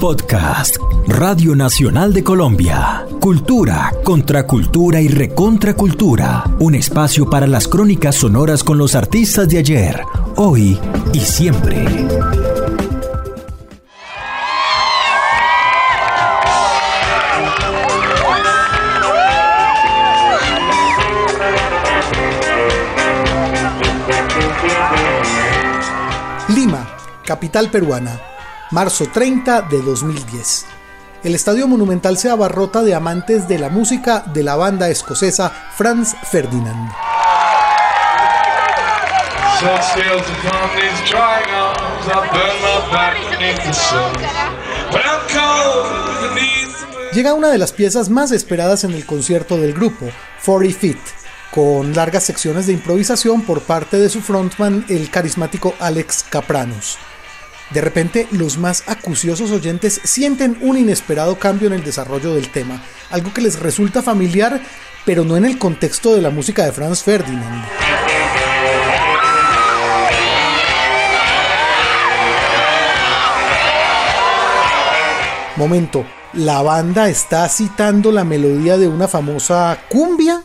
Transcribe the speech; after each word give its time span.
Podcast 0.00 0.76
Radio 1.06 1.56
Nacional 1.56 2.12
de 2.12 2.22
Colombia. 2.22 3.06
Cultura, 3.20 3.90
contracultura 4.04 5.00
y 5.00 5.08
recontracultura. 5.08 6.44
Un 6.58 6.74
espacio 6.74 7.30
para 7.30 7.46
las 7.46 7.66
crónicas 7.68 8.16
sonoras 8.16 8.62
con 8.62 8.76
los 8.76 8.94
artistas 8.94 9.48
de 9.48 9.58
ayer, 9.58 10.02
hoy 10.36 10.78
y 11.12 11.20
siempre. 11.20 11.86
Lima, 26.48 26.86
capital 27.24 27.70
peruana, 27.70 28.20
marzo 28.70 29.06
30 29.12 29.62
de 29.62 29.82
2010. 29.82 30.66
El 31.22 31.34
Estadio 31.34 31.66
Monumental 31.66 32.18
se 32.18 32.28
abarrota 32.28 32.82
de 32.82 32.94
amantes 32.94 33.48
de 33.48 33.58
la 33.58 33.70
música 33.70 34.24
de 34.34 34.42
la 34.42 34.56
banda 34.56 34.90
escocesa 34.90 35.50
Franz 35.74 36.14
Ferdinand. 36.30 36.90
Llega 47.12 47.32
una 47.32 47.48
de 47.48 47.58
las 47.58 47.72
piezas 47.72 48.10
más 48.10 48.32
esperadas 48.32 48.84
en 48.84 48.92
el 48.92 49.06
concierto 49.06 49.56
del 49.56 49.72
grupo, 49.72 50.06
40 50.44 50.78
Feet, 50.78 50.98
con 51.52 51.94
largas 51.94 52.24
secciones 52.24 52.66
de 52.66 52.72
improvisación 52.72 53.42
por 53.42 53.62
parte 53.62 53.98
de 53.98 54.10
su 54.10 54.20
frontman, 54.20 54.84
el 54.88 55.08
carismático 55.10 55.74
Alex 55.78 56.24
Capranos. 56.28 56.98
De 57.74 57.80
repente, 57.80 58.28
los 58.30 58.56
más 58.56 58.84
acuciosos 58.86 59.50
oyentes 59.50 60.00
sienten 60.04 60.56
un 60.60 60.78
inesperado 60.78 61.40
cambio 61.40 61.66
en 61.66 61.72
el 61.72 61.82
desarrollo 61.82 62.32
del 62.32 62.48
tema, 62.50 62.80
algo 63.10 63.34
que 63.34 63.40
les 63.40 63.58
resulta 63.58 64.00
familiar, 64.00 64.60
pero 65.04 65.24
no 65.24 65.36
en 65.36 65.44
el 65.44 65.58
contexto 65.58 66.14
de 66.14 66.22
la 66.22 66.30
música 66.30 66.64
de 66.64 66.70
Franz 66.70 67.02
Ferdinand. 67.02 67.64
Momento, 75.56 76.06
¿la 76.32 76.62
banda 76.62 77.08
está 77.08 77.48
citando 77.48 78.12
la 78.12 78.22
melodía 78.22 78.78
de 78.78 78.86
una 78.86 79.08
famosa 79.08 79.76
cumbia? 79.88 80.44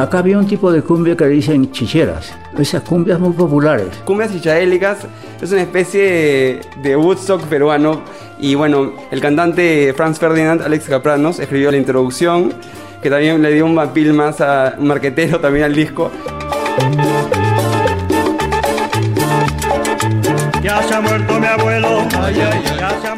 Acá 0.00 0.20
había 0.20 0.38
un 0.38 0.46
tipo 0.46 0.72
de 0.72 0.80
cumbia 0.80 1.14
que 1.14 1.24
le 1.24 1.30
dicen 1.32 1.70
chicheras. 1.72 2.32
Esas 2.58 2.82
cumbias 2.84 3.20
muy 3.20 3.34
populares. 3.34 3.88
Cumbias 4.06 4.32
chichaélicas 4.32 5.00
es 5.42 5.52
una 5.52 5.60
especie 5.60 6.60
de 6.82 6.96
Woodstock 6.96 7.42
peruano. 7.42 8.00
Y 8.38 8.54
bueno, 8.54 8.94
el 9.10 9.20
cantante 9.20 9.92
Franz 9.94 10.18
Ferdinand, 10.18 10.62
Alex 10.62 10.86
Capranos, 10.86 11.38
escribió 11.38 11.70
la 11.70 11.76
introducción, 11.76 12.54
que 13.02 13.10
también 13.10 13.42
le 13.42 13.52
dio 13.52 13.66
un 13.66 13.74
mapil 13.74 14.14
más 14.14 14.40
a 14.40 14.74
un 14.78 14.88
marquetero 14.88 15.38
también 15.38 15.66
al 15.66 15.74
disco. 15.74 16.10
Ya 20.62 20.82
se 20.82 20.94
ha 20.94 21.00
muerto 21.02 21.38
mi 21.38 21.46
abuelo. 21.46 22.08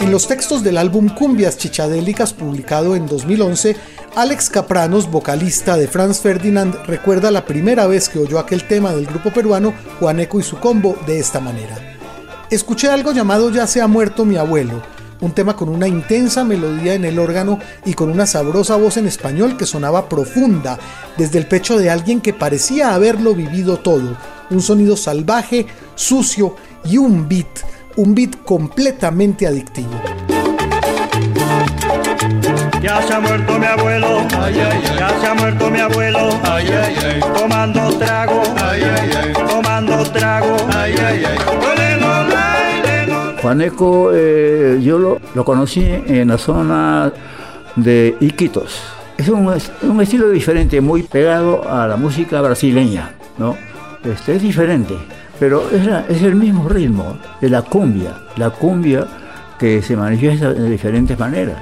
En 0.00 0.10
los 0.10 0.26
textos 0.26 0.64
del 0.64 0.78
álbum 0.78 1.08
Cumbias 1.08 1.58
Chichadélicas, 1.58 2.32
publicado 2.32 2.96
en 2.96 3.06
2011, 3.06 3.76
Alex 4.14 4.50
Capranos, 4.50 5.10
vocalista 5.10 5.78
de 5.78 5.88
Franz 5.88 6.20
Ferdinand, 6.20 6.74
recuerda 6.84 7.30
la 7.30 7.46
primera 7.46 7.86
vez 7.86 8.10
que 8.10 8.18
oyó 8.18 8.38
aquel 8.38 8.68
tema 8.68 8.92
del 8.92 9.06
grupo 9.06 9.30
peruano 9.30 9.72
Juaneco 9.98 10.38
y 10.38 10.42
su 10.42 10.58
combo 10.58 10.98
de 11.06 11.18
esta 11.18 11.40
manera. 11.40 11.96
Escuché 12.50 12.90
algo 12.90 13.12
llamado 13.12 13.50
Ya 13.50 13.66
se 13.66 13.80
ha 13.80 13.86
muerto 13.86 14.26
mi 14.26 14.36
abuelo, 14.36 14.82
un 15.22 15.32
tema 15.32 15.56
con 15.56 15.70
una 15.70 15.88
intensa 15.88 16.44
melodía 16.44 16.92
en 16.92 17.06
el 17.06 17.18
órgano 17.18 17.58
y 17.86 17.94
con 17.94 18.10
una 18.10 18.26
sabrosa 18.26 18.76
voz 18.76 18.98
en 18.98 19.06
español 19.06 19.56
que 19.56 19.64
sonaba 19.64 20.10
profunda, 20.10 20.78
desde 21.16 21.38
el 21.38 21.46
pecho 21.46 21.78
de 21.78 21.88
alguien 21.88 22.20
que 22.20 22.34
parecía 22.34 22.94
haberlo 22.94 23.34
vivido 23.34 23.78
todo, 23.78 24.18
un 24.50 24.60
sonido 24.60 24.94
salvaje, 24.98 25.66
sucio 25.94 26.54
y 26.84 26.98
un 26.98 27.30
beat, 27.30 27.60
un 27.96 28.14
beat 28.14 28.36
completamente 28.44 29.46
adictivo. 29.46 29.98
Ya 32.82 33.00
se 33.00 33.14
ha 33.14 33.20
muerto 33.20 33.58
mi 33.60 33.66
abuelo, 33.66 34.26
ya 34.28 35.20
se 35.20 35.26
ha 35.26 35.34
muerto 35.34 35.70
mi 35.70 35.78
abuelo, 35.78 36.30
tomando 37.36 37.96
trago, 37.96 38.42
tomando 39.48 40.02
trago. 40.10 40.56
Juaneco, 43.40 44.10
eh, 44.12 44.80
yo 44.82 44.98
lo, 44.98 45.20
lo, 45.34 45.44
conocí 45.44 45.84
en 45.84 46.28
la 46.28 46.38
zona 46.38 47.12
de 47.76 48.16
Iquitos. 48.18 48.82
Es 49.16 49.28
un, 49.28 49.52
un, 49.82 50.00
estilo 50.00 50.28
diferente, 50.30 50.80
muy 50.80 51.04
pegado 51.04 51.68
a 51.68 51.86
la 51.86 51.96
música 51.96 52.40
brasileña, 52.40 53.12
¿no? 53.38 53.56
Este, 54.04 54.36
es 54.36 54.42
diferente, 54.42 54.94
pero 55.38 55.68
es, 55.70 55.86
es 56.08 56.22
el 56.22 56.34
mismo 56.34 56.68
ritmo 56.68 57.16
de 57.40 57.48
la 57.48 57.62
cumbia, 57.62 58.14
la 58.36 58.50
cumbia 58.50 59.06
que 59.56 59.82
se 59.82 59.96
manifiesta 59.96 60.52
de 60.52 60.68
diferentes 60.68 61.16
maneras. 61.16 61.56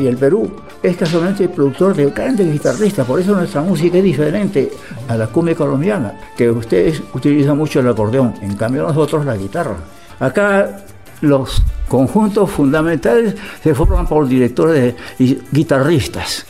Y 0.00 0.06
el 0.06 0.16
Perú 0.16 0.50
es 0.82 0.96
casualmente 0.96 1.44
el 1.44 1.50
productor 1.50 1.94
de 1.94 2.10
grandes 2.10 2.50
guitarristas, 2.50 3.06
por 3.06 3.20
eso 3.20 3.34
nuestra 3.34 3.62
música 3.62 3.98
es 3.98 4.04
diferente 4.04 4.70
a 5.08 5.16
la 5.16 5.26
cumbia 5.26 5.54
colombiana, 5.54 6.14
que 6.36 6.50
ustedes 6.50 7.02
utilizan 7.14 7.56
mucho 7.56 7.80
el 7.80 7.88
acordeón, 7.88 8.34
en 8.40 8.56
cambio 8.56 8.82
nosotros 8.82 9.24
la 9.26 9.36
guitarra. 9.36 9.76
Acá 10.18 10.82
los 11.20 11.62
conjuntos 11.88 12.50
fundamentales 12.50 13.34
se 13.62 13.74
forman 13.74 14.06
por 14.06 14.26
directores 14.26 14.94
y 15.18 15.38
guitarristas, 15.50 16.46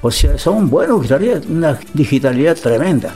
o 0.00 0.10
sea, 0.10 0.38
son 0.38 0.70
buenos 0.70 1.02
guitarristas, 1.02 1.46
una 1.46 1.78
digitalidad 1.92 2.56
tremenda. 2.56 3.12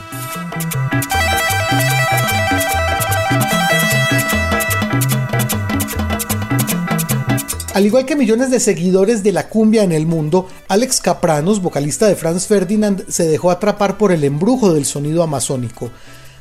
Al 7.77 7.85
igual 7.85 8.07
que 8.07 8.15
millones 8.15 8.49
de 8.49 8.59
seguidores 8.59 9.21
de 9.21 9.31
la 9.31 9.49
cumbia 9.49 9.83
en 9.83 9.91
el 9.91 10.07
mundo, 10.07 10.47
Alex 10.67 10.99
Capranos, 10.99 11.61
vocalista 11.61 12.07
de 12.07 12.15
Franz 12.15 12.47
Ferdinand, 12.47 13.07
se 13.07 13.27
dejó 13.27 13.51
atrapar 13.51 13.99
por 13.99 14.11
el 14.11 14.23
embrujo 14.23 14.73
del 14.73 14.83
sonido 14.83 15.21
amazónico. 15.21 15.91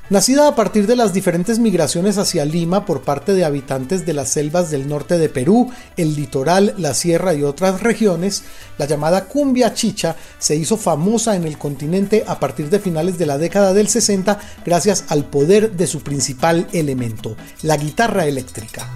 Nacida 0.09 0.49
a 0.49 0.55
partir 0.55 0.87
de 0.87 0.97
las 0.97 1.13
diferentes 1.13 1.59
migraciones 1.59 2.17
hacia 2.17 2.47
Lima 2.47 2.87
por 2.87 3.03
parte 3.03 3.35
de 3.35 3.45
habitantes 3.45 4.07
de 4.07 4.15
las 4.15 4.31
selvas 4.31 4.71
del 4.71 4.89
norte 4.89 5.19
de 5.19 5.29
Perú, 5.29 5.71
el 5.99 6.17
litoral, 6.17 6.75
la 6.79 6.95
sierra 6.95 7.35
y 7.35 7.43
otras 7.43 7.83
regiones, 7.83 8.45
la 8.79 8.87
llamada 8.87 9.27
cumbia 9.27 9.75
chicha 9.75 10.17
se 10.39 10.57
hizo 10.57 10.79
famosa 10.79 11.37
en 11.37 11.45
el 11.45 11.59
continente 11.59 12.25
a 12.27 12.41
partir 12.41 12.71
de 12.71 12.81
finales 12.81 13.19
de 13.19 13.27
la 13.27 13.37
década 13.37 13.75
del 13.75 13.89
60 13.89 14.39
gracias 14.65 15.05
al 15.09 15.27
poder 15.27 15.73
de 15.73 15.87
su 15.87 16.01
principal 16.01 16.67
elemento, 16.73 17.37
la 17.61 17.77
guitarra 17.77 18.25
eléctrica. 18.25 18.89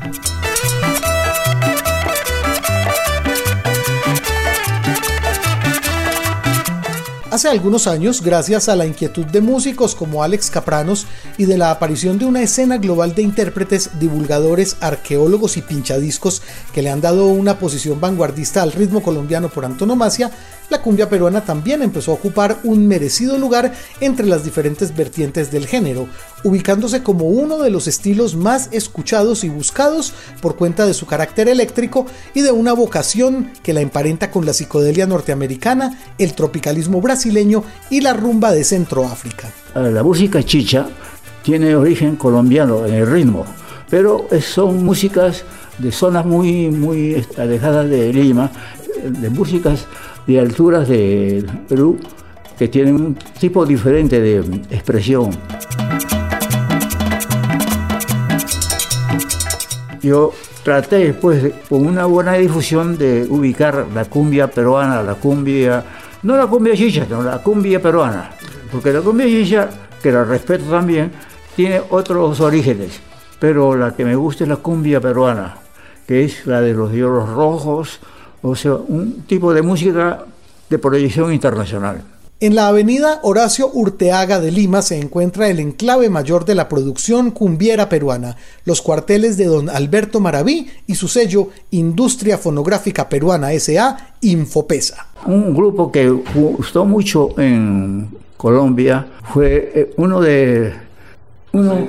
Hace 7.30 7.46
algunos 7.46 7.86
años, 7.86 8.22
gracias 8.22 8.68
a 8.68 8.74
la 8.74 8.86
inquietud 8.86 9.24
de 9.24 9.40
músicos 9.40 9.94
como 9.94 10.24
Alex 10.24 10.50
Capranos 10.50 11.06
y 11.38 11.44
de 11.44 11.58
la 11.58 11.70
aparición 11.70 12.18
de 12.18 12.24
una 12.24 12.42
escena 12.42 12.78
global 12.78 13.14
de 13.14 13.22
intérpretes, 13.22 14.00
divulgadores, 14.00 14.76
arqueólogos 14.80 15.56
y 15.56 15.62
pinchadiscos 15.62 16.42
que 16.74 16.82
le 16.82 16.90
han 16.90 17.00
dado 17.00 17.28
una 17.28 17.60
posición 17.60 18.00
vanguardista 18.00 18.62
al 18.62 18.72
ritmo 18.72 19.00
colombiano 19.00 19.48
por 19.48 19.64
antonomasia, 19.64 20.32
la 20.70 20.82
cumbia 20.82 21.08
peruana 21.08 21.44
también 21.44 21.82
empezó 21.82 22.10
a 22.10 22.14
ocupar 22.14 22.58
un 22.64 22.88
merecido 22.88 23.38
lugar 23.38 23.74
entre 24.00 24.26
las 24.26 24.42
diferentes 24.42 24.96
vertientes 24.96 25.52
del 25.52 25.68
género, 25.68 26.08
ubicándose 26.44 27.02
como 27.02 27.26
uno 27.26 27.58
de 27.58 27.70
los 27.70 27.86
estilos 27.86 28.34
más 28.36 28.68
escuchados 28.72 29.44
y 29.44 29.48
buscados 29.48 30.12
por 30.40 30.56
cuenta 30.56 30.86
de 30.86 30.94
su 30.94 31.06
carácter 31.06 31.48
eléctrico 31.48 32.06
y 32.34 32.42
de 32.42 32.52
una 32.52 32.72
vocación 32.72 33.52
que 33.62 33.72
la 33.72 33.80
emparenta 33.80 34.30
con 34.30 34.46
la 34.46 34.52
psicodelia 34.52 35.06
norteamericana, 35.06 35.98
el 36.18 36.34
tropicalismo 36.34 37.00
brasileño 37.00 37.62
y 37.90 38.00
la 38.00 38.12
rumba 38.12 38.52
de 38.52 38.64
Centroáfrica. 38.64 39.50
La 39.74 40.02
música 40.02 40.42
chicha 40.42 40.88
tiene 41.42 41.74
origen 41.74 42.16
colombiano 42.16 42.86
en 42.86 42.94
el 42.94 43.10
ritmo, 43.10 43.44
pero 43.88 44.26
son 44.40 44.84
músicas 44.84 45.44
de 45.78 45.92
zonas 45.92 46.26
muy, 46.26 46.68
muy 46.68 47.24
alejadas 47.38 47.88
de 47.88 48.12
Lima, 48.12 48.50
de 49.02 49.30
músicas 49.30 49.86
de 50.26 50.40
alturas 50.40 50.88
de 50.88 51.44
Perú 51.68 51.98
que 52.58 52.68
tienen 52.68 52.94
un 52.94 53.14
tipo 53.14 53.64
diferente 53.64 54.20
de 54.20 54.38
expresión. 54.70 55.30
Yo 60.02 60.32
traté, 60.62 61.12
pues, 61.14 61.52
con 61.68 61.86
una 61.86 62.06
buena 62.06 62.34
difusión 62.34 62.96
de 62.96 63.26
ubicar 63.28 63.86
la 63.94 64.04
cumbia 64.04 64.50
peruana, 64.50 65.02
la 65.02 65.14
cumbia, 65.14 65.84
no 66.22 66.36
la 66.36 66.46
cumbia 66.46 66.74
chicha, 66.74 67.04
sino 67.04 67.22
la 67.22 67.38
cumbia 67.38 67.80
peruana, 67.80 68.30
porque 68.70 68.92
la 68.92 69.00
cumbia 69.00 69.26
chicha, 69.26 69.68
que 70.02 70.10
la 70.10 70.24
respeto 70.24 70.64
también, 70.64 71.12
tiene 71.56 71.80
otros 71.90 72.40
orígenes, 72.40 73.00
pero 73.38 73.76
la 73.76 73.94
que 73.94 74.04
me 74.04 74.14
gusta 74.14 74.44
es 74.44 74.48
la 74.48 74.56
cumbia 74.56 75.00
peruana, 75.00 75.56
que 76.06 76.24
es 76.24 76.46
la 76.46 76.60
de 76.60 76.72
los 76.74 76.92
dioros 76.92 77.28
rojos, 77.28 78.00
o 78.42 78.54
sea, 78.56 78.74
un 78.74 79.22
tipo 79.26 79.52
de 79.52 79.62
música 79.62 80.24
de 80.68 80.78
proyección 80.78 81.32
internacional. 81.32 82.02
En 82.42 82.54
la 82.54 82.68
avenida 82.68 83.20
Horacio 83.22 83.68
Urteaga 83.70 84.40
de 84.40 84.50
Lima 84.50 84.80
se 84.80 84.98
encuentra 84.98 85.48
el 85.48 85.60
enclave 85.60 86.08
mayor 86.08 86.46
de 86.46 86.54
la 86.54 86.70
producción 86.70 87.32
cumbiera 87.32 87.90
peruana, 87.90 88.38
los 88.64 88.80
cuarteles 88.80 89.36
de 89.36 89.44
don 89.44 89.68
Alberto 89.68 90.20
Maraví 90.20 90.70
y 90.86 90.94
su 90.94 91.06
sello 91.06 91.48
Industria 91.70 92.38
Fonográfica 92.38 93.10
Peruana 93.10 93.52
S.A. 93.52 94.14
Infopesa. 94.22 95.08
Un 95.26 95.54
grupo 95.54 95.92
que 95.92 96.08
gustó 96.08 96.86
mucho 96.86 97.38
en 97.38 98.08
Colombia 98.38 99.06
fue 99.34 99.72
eh, 99.74 99.94
uno 99.98 100.22
de... 100.22 100.72
Uno, 101.52 101.86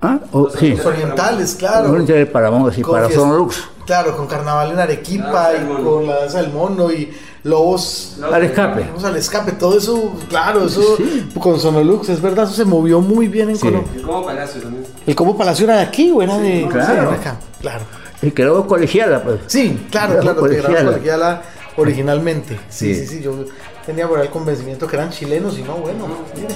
¿Ah? 0.00 0.20
Oh, 0.30 0.48
sí. 0.48 0.76
Los 0.76 0.86
orientales, 0.86 1.56
claro. 1.56 1.88
Los 1.88 2.02
orientales 2.02 2.28
para, 2.28 2.70
sí, 2.72 2.82
para 2.82 3.10
Sonolux. 3.10 3.64
Claro, 3.84 4.16
con 4.16 4.28
carnaval 4.28 4.70
en 4.70 4.78
Arequipa 4.78 5.50
y 5.54 5.82
con 5.82 6.06
la 6.06 6.20
danza 6.20 6.42
del 6.42 6.52
mono 6.52 6.92
y 6.92 7.10
lobos 7.46 8.16
al 8.20 8.42
escape. 8.42 8.84
Lobos 8.86 9.04
al 9.04 9.16
escape, 9.16 9.52
todo 9.52 9.78
eso, 9.78 10.14
claro, 10.28 10.66
eso 10.66 10.96
con 11.38 11.60
Sonolux, 11.60 12.08
es 12.08 12.20
verdad, 12.20 12.44
eso 12.44 12.54
se 12.54 12.64
movió 12.64 13.00
muy 13.00 13.28
bien 13.28 13.50
en 13.50 13.58
Colombia. 13.58 13.92
El 13.94 14.02
Como 14.02 14.26
Palacio 14.26 14.62
también. 14.62 14.86
El 15.06 15.14
Como 15.14 15.38
Palacio 15.38 15.64
era 15.64 15.76
de 15.76 15.82
aquí 15.82 16.10
o 16.10 16.22
era 16.22 16.36
de 16.38 16.66
claro. 16.68 17.10
acá? 17.12 17.36
Claro. 17.60 17.84
Y 18.22 18.32
quedó 18.32 18.66
colegiala, 18.66 19.22
pues. 19.22 19.40
Sí, 19.46 19.86
claro, 19.90 20.18
claro, 20.18 20.40
colegiala. 20.40 20.90
colegiala 20.90 21.42
originalmente. 21.76 22.58
Sí, 22.68 22.94
sí, 22.94 23.06
sí, 23.06 23.22
yo 23.22 23.44
tenía 23.84 24.08
por 24.08 24.18
ahí 24.18 24.26
el 24.26 24.32
convencimiento 24.32 24.88
que 24.88 24.96
eran 24.96 25.10
chilenos 25.10 25.56
y 25.58 25.62
no, 25.62 25.74
bueno, 25.76 26.08
mire. 26.34 26.48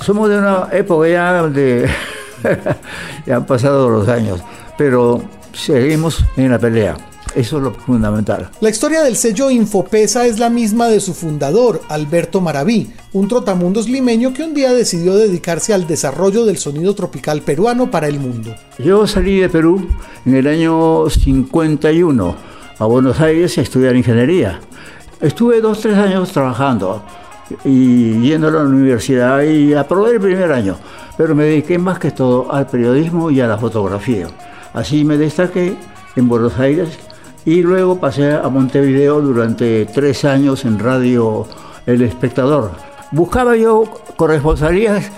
Somos 0.00 0.30
de 0.30 0.38
una 0.38 0.68
época 0.72 1.08
ya 1.08 1.42
de 1.48 1.90
ya 3.26 3.36
han 3.36 3.46
pasado 3.46 3.88
los 3.88 4.08
años, 4.08 4.40
pero 4.76 5.22
seguimos 5.52 6.24
en 6.36 6.50
la 6.50 6.58
pelea. 6.58 6.96
Eso 7.34 7.58
es 7.58 7.62
lo 7.62 7.72
fundamental. 7.72 8.50
La 8.60 8.70
historia 8.70 9.02
del 9.02 9.16
sello 9.16 9.50
Infopesa 9.50 10.26
es 10.26 10.38
la 10.38 10.48
misma 10.48 10.88
de 10.88 10.98
su 10.98 11.12
fundador, 11.12 11.82
Alberto 11.88 12.40
Maraví, 12.40 12.90
un 13.12 13.28
trotamundos 13.28 13.88
limeño 13.88 14.32
que 14.32 14.42
un 14.42 14.54
día 14.54 14.72
decidió 14.72 15.14
dedicarse 15.14 15.74
al 15.74 15.86
desarrollo 15.86 16.46
del 16.46 16.56
sonido 16.56 16.94
tropical 16.94 17.42
peruano 17.42 17.90
para 17.90 18.08
el 18.08 18.18
mundo. 18.18 18.54
Yo 18.78 19.06
salí 19.06 19.40
de 19.40 19.48
Perú 19.48 19.86
en 20.24 20.36
el 20.36 20.46
año 20.46 21.08
51 21.10 22.36
a 22.78 22.84
Buenos 22.86 23.20
Aires 23.20 23.58
a 23.58 23.60
estudiar 23.60 23.94
ingeniería. 23.94 24.60
Estuve 25.20 25.60
dos, 25.60 25.80
tres 25.80 25.98
años 25.98 26.32
trabajando 26.32 27.02
y 27.64 28.20
yendo 28.20 28.48
a 28.48 28.50
la 28.50 28.60
universidad 28.62 29.42
y 29.42 29.74
aprobé 29.74 30.12
el 30.12 30.20
primer 30.20 30.52
año 30.52 30.76
pero 31.18 31.34
me 31.34 31.44
dediqué 31.44 31.78
más 31.78 31.98
que 31.98 32.12
todo 32.12 32.50
al 32.50 32.68
periodismo 32.68 33.30
y 33.30 33.40
a 33.40 33.48
la 33.48 33.58
fotografía. 33.58 34.28
Así 34.72 35.04
me 35.04 35.18
destaqué 35.18 35.76
en 36.14 36.28
Buenos 36.28 36.56
Aires 36.60 36.96
y 37.44 37.60
luego 37.60 37.98
pasé 37.98 38.32
a 38.32 38.48
Montevideo 38.48 39.20
durante 39.20 39.84
tres 39.86 40.24
años 40.24 40.64
en 40.64 40.78
Radio 40.78 41.48
El 41.86 42.02
Espectador. 42.02 42.70
Buscaba 43.10 43.56
yo 43.56 43.82
corresponsalías 44.14 45.10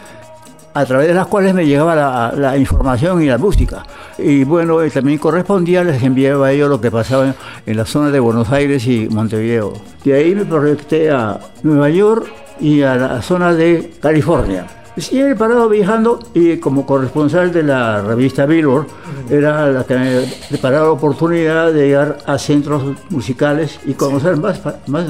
a 0.73 0.85
través 0.85 1.09
de 1.09 1.15
las 1.15 1.27
cuales 1.27 1.55
me 1.55 1.67
llegaba 1.67 2.33
la, 2.35 2.57
información 2.57 3.23
y 3.23 3.27
la 3.27 3.39
música. 3.39 3.83
Y 4.19 4.45
bueno, 4.45 4.79
también 4.93 5.19
correspondía, 5.19 5.83
les 5.85 6.03
enviaba 6.03 6.49
a 6.49 6.53
ellos 6.53 6.69
lo 6.69 6.81
que 6.81 6.91
pasaba 6.91 7.35
en 7.67 7.77
la 7.77 7.85
zona 7.85 8.11
de 8.11 8.21
Buenos 8.21 8.51
Aires 8.51 8.87
y 8.87 9.09
Montevideo. 9.09 9.73
De 10.05 10.15
ahí 10.15 10.35
me 10.35 10.45
proyecté 10.45 11.11
a 11.11 11.39
Nueva 11.63 11.91
York 11.91 12.27
y 12.61 12.83
a 12.83 12.97
la 12.97 13.23
zona 13.23 13.55
de 13.55 13.93
California. 14.01 14.67
Sí, 14.97 15.21
he 15.21 15.35
parado 15.35 15.69
viajando 15.69 16.19
y 16.35 16.59
como 16.59 16.85
corresponsal 16.85 17.53
de 17.53 17.63
la 17.63 18.03
revista 18.03 18.45
Billboard 18.45 18.87
era 19.31 19.71
la 19.71 19.85
que 19.85 19.95
me 19.97 20.23
preparaba 20.49 20.87
la 20.87 20.93
oportunidad 20.93 21.73
de 21.73 21.87
llegar 21.87 22.19
a 22.27 22.37
centros 22.39 22.83
musicales 23.09 23.79
y 23.87 23.95
conocer 23.95 24.37
más, 24.37 24.61
más 24.89 25.07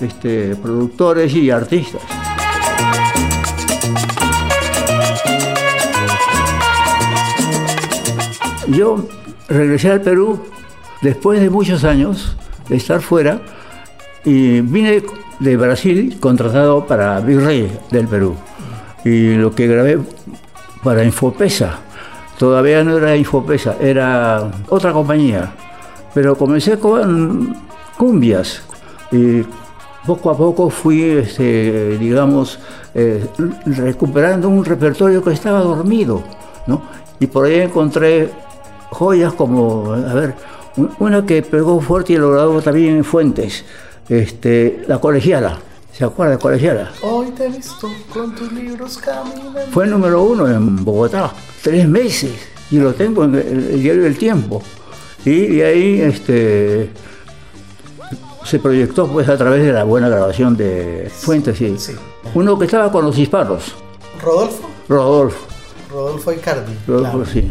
este, 0.00 0.56
productores 0.56 1.34
y 1.34 1.50
artistas. 1.50 2.02
Yo 8.68 9.08
regresé 9.48 9.90
al 9.90 10.02
Perú 10.02 10.38
después 11.00 11.40
de 11.40 11.48
muchos 11.48 11.84
años 11.84 12.36
de 12.68 12.76
estar 12.76 13.00
fuera 13.00 13.40
y 14.24 14.60
vine 14.60 15.02
de 15.40 15.56
Brasil 15.56 16.18
contratado 16.20 16.86
para 16.86 17.20
Virrey 17.20 17.70
del 17.90 18.06
Perú 18.06 18.34
y 19.04 19.34
lo 19.34 19.54
que 19.54 19.66
grabé 19.66 19.98
para 20.84 21.02
Infopesa. 21.02 21.78
Todavía 22.38 22.84
no 22.84 22.98
era 22.98 23.16
Infopesa, 23.16 23.76
era 23.80 24.50
otra 24.68 24.92
compañía. 24.92 25.52
Pero 26.12 26.36
comencé 26.36 26.78
con 26.78 27.56
cumbias 27.96 28.62
y 29.10 29.42
poco 30.06 30.30
a 30.30 30.36
poco 30.36 30.68
fui, 30.68 31.02
este, 31.02 31.96
digamos, 31.98 32.58
eh, 32.94 33.26
recuperando 33.64 34.48
un 34.48 34.64
repertorio 34.64 35.22
que 35.22 35.32
estaba 35.32 35.60
dormido. 35.60 36.22
¿no? 36.66 36.82
Y 37.18 37.26
por 37.26 37.46
ahí 37.46 37.60
encontré 37.60 38.30
joyas 38.90 39.32
como, 39.34 39.92
a 39.92 40.14
ver, 40.14 40.34
una 40.98 41.24
que 41.24 41.42
pegó 41.42 41.80
fuerte 41.80 42.14
y 42.14 42.16
logrado 42.16 42.60
también 42.62 42.96
en 42.96 43.04
Fuentes, 43.04 43.64
este, 44.08 44.84
La 44.86 44.98
Colegiala. 44.98 45.58
¿Se 45.98 46.04
acuerda 46.04 46.34
de 46.34 46.38
colegiala? 46.38 46.92
Hoy 47.02 47.32
te 47.32 47.46
he 47.46 47.48
visto 47.48 47.90
con 48.14 48.32
tus 48.32 48.52
libros 48.52 48.98
caminando. 48.98 49.58
Fue 49.72 49.84
el 49.84 49.90
número 49.90 50.22
uno 50.22 50.46
en 50.46 50.84
Bogotá, 50.84 51.32
tres 51.60 51.88
meses, 51.88 52.30
y 52.70 52.78
lo 52.78 52.94
tengo 52.94 53.24
en 53.24 53.34
el, 53.34 53.82
diario 53.82 54.04
del 54.04 54.16
Tiempo. 54.16 54.62
Y 55.24 55.56
de 55.56 55.64
ahí 55.64 56.00
este, 56.00 56.90
se 58.44 58.60
proyectó 58.60 59.08
pues 59.08 59.28
a 59.28 59.36
través 59.36 59.64
de 59.64 59.72
la 59.72 59.82
buena 59.82 60.08
grabación 60.08 60.56
de 60.56 61.10
Fuentes, 61.12 61.58
sí. 61.58 61.96
Uno 62.32 62.56
que 62.56 62.66
estaba 62.66 62.92
con 62.92 63.04
los 63.04 63.18
hispanos. 63.18 63.74
¿Rodolfo? 64.22 64.70
Rodolfo. 64.88 65.46
Rodolfo 65.90 66.32
Icardi. 66.32 66.74
Rodolfo, 66.86 67.24
sí. 67.24 67.50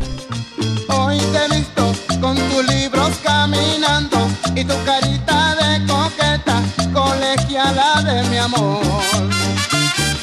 Hoy 1.18 1.24
te 1.32 1.46
he 1.46 1.58
visto 1.58 1.94
con 2.22 2.36
tus 2.36 2.68
libros 2.76 3.10
caminando 3.24 4.18
y 4.56 4.64
tu 4.64 4.76
carita 4.86 5.56
de 5.56 5.86
coqueta 5.88 6.62
colegiala 6.94 8.04
de 8.04 8.30
mi 8.30 8.38
amor. 8.38 8.82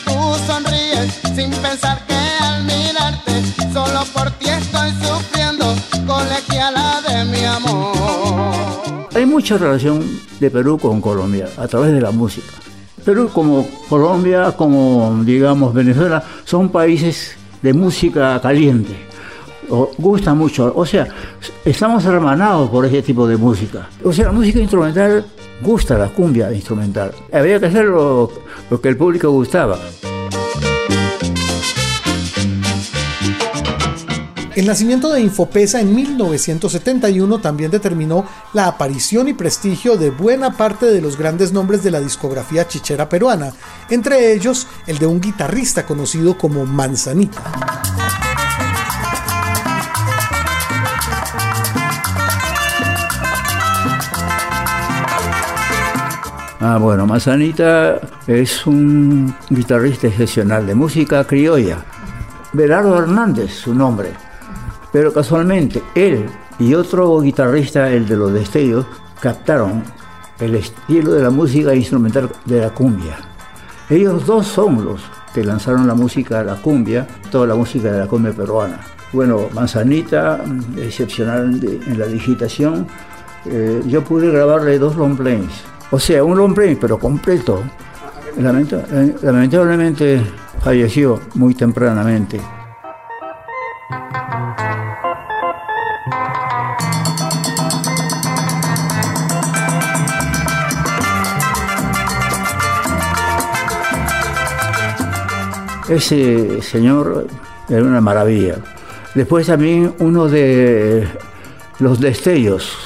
Tú 0.04 0.36
sonríes 0.46 1.20
sin 1.34 1.50
pensar 1.50 2.06
que 2.06 2.14
al 2.14 2.62
mirarte, 2.62 3.42
solo 3.72 4.04
por 4.12 4.30
ti 4.32 4.50
estoy 4.50 4.90
sufriendo, 5.02 5.74
colegiala 6.06 7.02
de 7.08 7.24
mi 7.24 7.44
amor. 7.44 9.08
Hay 9.16 9.26
mucha 9.26 9.58
relación 9.58 10.20
de 10.38 10.48
Perú 10.48 10.78
con 10.78 11.00
Colombia 11.00 11.48
a 11.56 11.66
través 11.66 11.92
de 11.92 12.00
la 12.00 12.12
música. 12.12 12.52
Perú 13.04 13.30
como 13.34 13.66
Colombia, 13.88 14.52
como 14.52 15.22
digamos 15.24 15.74
Venezuela, 15.74 16.22
son 16.44 16.68
países 16.68 17.36
de 17.62 17.72
música 17.72 18.40
caliente. 18.40 19.13
Gusta 19.98 20.34
mucho, 20.34 20.72
o 20.74 20.86
sea, 20.86 21.08
estamos 21.64 22.04
hermanados 22.04 22.70
por 22.70 22.86
ese 22.86 23.02
tipo 23.02 23.26
de 23.26 23.36
música. 23.36 23.88
O 24.04 24.12
sea, 24.12 24.26
la 24.26 24.32
música 24.32 24.58
instrumental 24.58 25.24
gusta 25.62 25.96
la 25.98 26.08
cumbia 26.08 26.52
instrumental. 26.52 27.12
Había 27.32 27.58
que 27.58 27.66
hacer 27.66 27.86
lo, 27.86 28.30
que 28.82 28.88
el 28.88 28.96
público 28.96 29.30
gustaba. 29.30 29.78
El 34.54 34.66
nacimiento 34.66 35.10
de 35.10 35.20
Infopesa 35.20 35.80
en 35.80 35.92
1971 35.92 37.40
también 37.40 37.72
determinó 37.72 38.24
la 38.52 38.68
aparición 38.68 39.26
y 39.26 39.34
prestigio 39.34 39.96
de 39.96 40.10
buena 40.10 40.56
parte 40.56 40.86
de 40.86 41.00
los 41.00 41.18
grandes 41.18 41.52
nombres 41.52 41.82
de 41.82 41.90
la 41.90 42.00
discografía 42.00 42.68
chichera 42.68 43.08
peruana, 43.08 43.52
entre 43.90 44.32
ellos 44.32 44.68
el 44.86 44.98
de 44.98 45.06
un 45.06 45.20
guitarrista 45.20 45.84
conocido 45.84 46.38
como 46.38 46.66
Manzanita. 46.66 47.42
Ah, 56.66 56.78
bueno, 56.78 57.06
Manzanita 57.06 58.00
es 58.26 58.66
un 58.66 59.34
guitarrista 59.50 60.06
excepcional 60.06 60.66
de 60.66 60.74
música 60.74 61.22
criolla. 61.24 61.84
Berardo 62.54 62.98
Hernández, 62.98 63.52
su 63.52 63.74
nombre. 63.74 64.14
Pero 64.90 65.12
casualmente, 65.12 65.82
él 65.94 66.24
y 66.58 66.72
otro 66.72 67.20
guitarrista, 67.20 67.90
el 67.90 68.08
de 68.08 68.16
los 68.16 68.32
destellos, 68.32 68.86
captaron 69.20 69.82
el 70.40 70.54
estilo 70.54 71.12
de 71.12 71.24
la 71.24 71.28
música 71.28 71.74
instrumental 71.74 72.30
de 72.46 72.62
la 72.62 72.70
cumbia. 72.70 73.18
Ellos 73.90 74.24
dos 74.24 74.46
son 74.46 74.86
los 74.86 75.02
que 75.34 75.44
lanzaron 75.44 75.86
la 75.86 75.94
música, 75.94 76.42
la 76.42 76.54
cumbia, 76.54 77.06
toda 77.30 77.46
la 77.46 77.56
música 77.56 77.92
de 77.92 77.98
la 77.98 78.06
cumbia 78.06 78.32
peruana. 78.32 78.80
Bueno, 79.12 79.50
Manzanita, 79.52 80.42
excepcional 80.78 81.60
en 81.62 81.98
la 81.98 82.06
digitación, 82.06 82.86
eh, 83.44 83.82
yo 83.86 84.02
pude 84.02 84.30
grabarle 84.30 84.78
dos 84.78 84.96
long. 84.96 85.14
O 85.94 86.00
sea, 86.00 86.24
un 86.24 86.36
long 86.36 86.56
pero 86.80 86.98
completo. 86.98 87.62
lamentablemente 88.36 90.20
falleció 90.60 91.20
muy 91.34 91.54
tempranamente. 91.54 92.40
Ese 105.88 106.60
señor 106.60 107.28
era 107.68 107.82
una 107.84 108.00
maravilla. 108.00 108.56
Después 109.14 109.46
también 109.46 109.94
uno 110.00 110.26
de 110.26 111.06
los 111.78 112.00
destellos, 112.00 112.83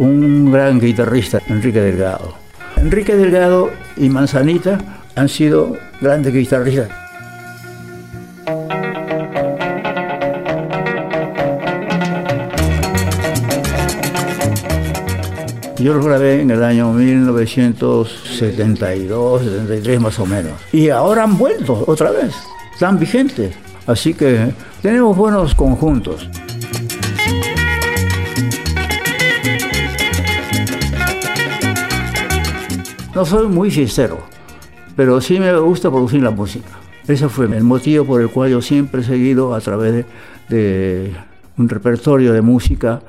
un 0.00 0.50
gran 0.50 0.80
guitarrista, 0.80 1.40
Enrique 1.48 1.80
Delgado. 1.80 2.34
Enrique 2.76 3.14
Delgado 3.14 3.70
y 3.98 4.08
Manzanita 4.08 4.78
han 5.14 5.28
sido 5.28 5.76
grandes 6.00 6.32
guitarristas. 6.32 6.88
Yo 15.76 15.92
lo 15.94 16.02
grabé 16.02 16.40
en 16.40 16.50
el 16.50 16.64
año 16.64 16.90
1972, 16.92 19.42
73 19.42 20.00
más 20.00 20.18
o 20.18 20.24
menos. 20.24 20.52
Y 20.72 20.88
ahora 20.88 21.24
han 21.24 21.36
vuelto 21.36 21.84
otra 21.86 22.10
vez, 22.10 22.34
están 22.72 22.98
vigentes. 22.98 23.54
Así 23.86 24.14
que 24.14 24.50
tenemos 24.80 25.14
buenos 25.14 25.54
conjuntos. 25.54 26.26
No 33.20 33.26
soy 33.26 33.48
muy 33.48 33.70
sincero, 33.70 34.18
pero 34.96 35.20
sí 35.20 35.38
me 35.38 35.54
gusta 35.58 35.90
producir 35.90 36.22
la 36.22 36.30
música. 36.30 36.70
Ese 37.06 37.28
fue 37.28 37.54
el 37.54 37.64
motivo 37.64 38.06
por 38.06 38.22
el 38.22 38.30
cual 38.30 38.50
yo 38.50 38.62
siempre 38.62 39.02
he 39.02 39.04
seguido 39.04 39.54
a 39.54 39.60
través 39.60 40.06
de, 40.48 41.12
un 41.58 41.68
repertorio 41.68 42.32
de 42.32 42.40
música 42.40 43.02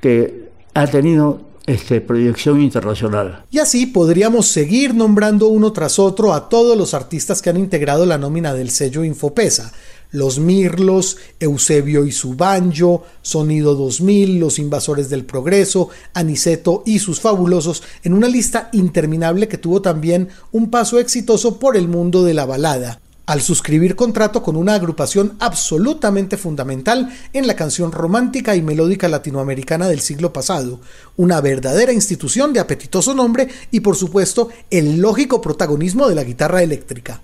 que 0.00 0.48
ha 0.72 0.86
tenido 0.86 1.42
este, 1.66 2.00
proyección 2.00 2.62
internacional. 2.62 3.44
Y 3.50 3.58
así 3.58 3.84
podríamos 3.84 4.46
seguir 4.46 4.94
nombrando 4.94 5.48
uno 5.48 5.70
tras 5.70 5.98
otro 5.98 6.32
a 6.32 6.48
todos 6.48 6.74
los 6.74 6.94
artistas 6.94 7.42
que 7.42 7.50
han 7.50 7.58
integrado 7.58 8.06
la 8.06 8.16
nómina 8.16 8.54
del 8.54 8.70
sello 8.70 9.04
Infopesa. 9.04 9.70
Los 10.10 10.38
Mirlos, 10.38 11.18
Eusebio 11.40 12.06
y 12.06 12.12
su 12.12 12.34
banjo, 12.34 13.04
Sonido 13.22 13.74
2000, 13.74 14.38
Los 14.38 14.58
Invasores 14.58 15.10
del 15.10 15.24
Progreso, 15.24 15.90
Aniceto 16.14 16.82
y 16.86 16.98
sus 16.98 17.20
fabulosos, 17.20 17.82
en 18.02 18.14
una 18.14 18.28
lista 18.28 18.70
interminable 18.72 19.48
que 19.48 19.58
tuvo 19.58 19.82
también 19.82 20.28
un 20.52 20.70
paso 20.70 20.98
exitoso 20.98 21.58
por 21.58 21.76
el 21.76 21.88
mundo 21.88 22.24
de 22.24 22.34
la 22.34 22.46
balada 22.46 23.00
al 23.28 23.42
suscribir 23.42 23.94
contrato 23.94 24.42
con 24.42 24.56
una 24.56 24.74
agrupación 24.74 25.36
absolutamente 25.38 26.38
fundamental 26.38 27.14
en 27.34 27.46
la 27.46 27.54
canción 27.54 27.92
romántica 27.92 28.56
y 28.56 28.62
melódica 28.62 29.06
latinoamericana 29.06 29.86
del 29.86 30.00
siglo 30.00 30.32
pasado, 30.32 30.80
una 31.18 31.42
verdadera 31.42 31.92
institución 31.92 32.54
de 32.54 32.60
apetitoso 32.60 33.12
nombre 33.12 33.48
y 33.70 33.80
por 33.80 33.96
supuesto 33.96 34.48
el 34.70 34.96
lógico 35.02 35.42
protagonismo 35.42 36.08
de 36.08 36.14
la 36.14 36.24
guitarra 36.24 36.62
eléctrica. 36.62 37.20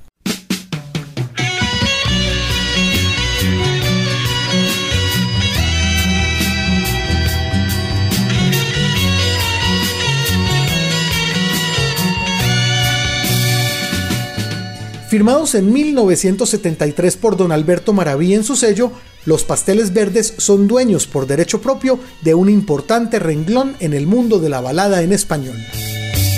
Firmados 15.14 15.54
en 15.54 15.72
1973 15.72 17.16
por 17.18 17.36
don 17.36 17.52
Alberto 17.52 17.92
Maraví 17.92 18.34
en 18.34 18.42
su 18.42 18.56
sello, 18.56 18.90
los 19.26 19.44
pasteles 19.44 19.92
verdes 19.92 20.34
son 20.38 20.66
dueños 20.66 21.06
por 21.06 21.28
derecho 21.28 21.60
propio 21.60 22.00
de 22.22 22.34
un 22.34 22.48
importante 22.48 23.20
renglón 23.20 23.76
en 23.78 23.92
el 23.92 24.08
mundo 24.08 24.40
de 24.40 24.48
la 24.48 24.60
balada 24.60 25.02
en 25.02 25.12
español. 25.12 25.54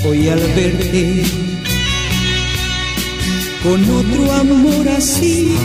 Hoy 0.07 0.29
al 0.29 0.41
verte 0.41 1.23
con 3.63 3.83
otro 3.83 4.33
amor 4.33 4.89
así, 4.91 5.57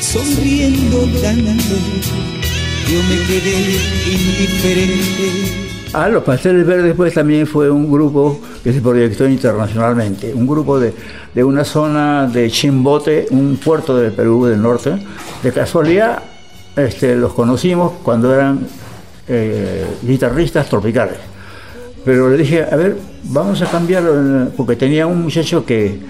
sonriendo 0.00 1.00
tanto, 1.20 1.74
yo 2.90 3.02
me 3.02 3.26
quedé 3.26 3.80
indiferente 4.10 5.63
Ah, 5.96 6.08
los 6.08 6.24
Pasteles 6.24 6.66
Verdes 6.66 6.92
pues 6.96 7.14
también 7.14 7.46
fue 7.46 7.70
un 7.70 7.88
grupo 7.88 8.40
que 8.64 8.72
se 8.72 8.80
proyectó 8.80 9.28
internacionalmente, 9.28 10.34
un 10.34 10.44
grupo 10.44 10.80
de, 10.80 10.92
una 11.44 11.64
zona 11.64 12.26
de 12.26 12.50
Chimbote, 12.50 13.28
un 13.30 13.56
puerto 13.64 13.96
del 13.96 14.10
Perú 14.10 14.44
del 14.44 14.60
norte. 14.60 14.90
De 15.40 15.52
casualidad 15.52 16.20
este, 16.74 17.14
los 17.14 17.32
conocimos 17.32 17.92
cuando 18.02 18.34
eran 18.34 18.66
eh, 19.28 19.86
guitarristas 20.02 20.68
tropicales. 20.68 21.18
Pero 22.04 22.28
le 22.28 22.38
dije, 22.38 22.64
a 22.68 22.74
ver, 22.74 22.96
vamos 23.22 23.62
a 23.62 23.66
cambiarlo, 23.66 24.50
porque 24.56 24.74
tenía 24.74 25.06
un 25.06 25.22
muchacho 25.22 25.64
que 25.64 26.00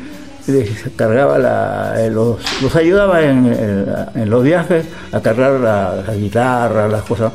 cargaba 0.96 1.38
la, 1.38 1.94
eh, 1.98 2.10
los, 2.10 2.38
ayudaba 2.74 3.20
en, 3.20 4.30
los 4.30 4.42
viajes 4.42 4.86
a 5.12 5.20
cargar 5.20 5.60
la, 5.60 6.04
la 6.06 6.14
guitarra, 6.14 6.88
las 6.88 7.02
cosas 7.02 7.32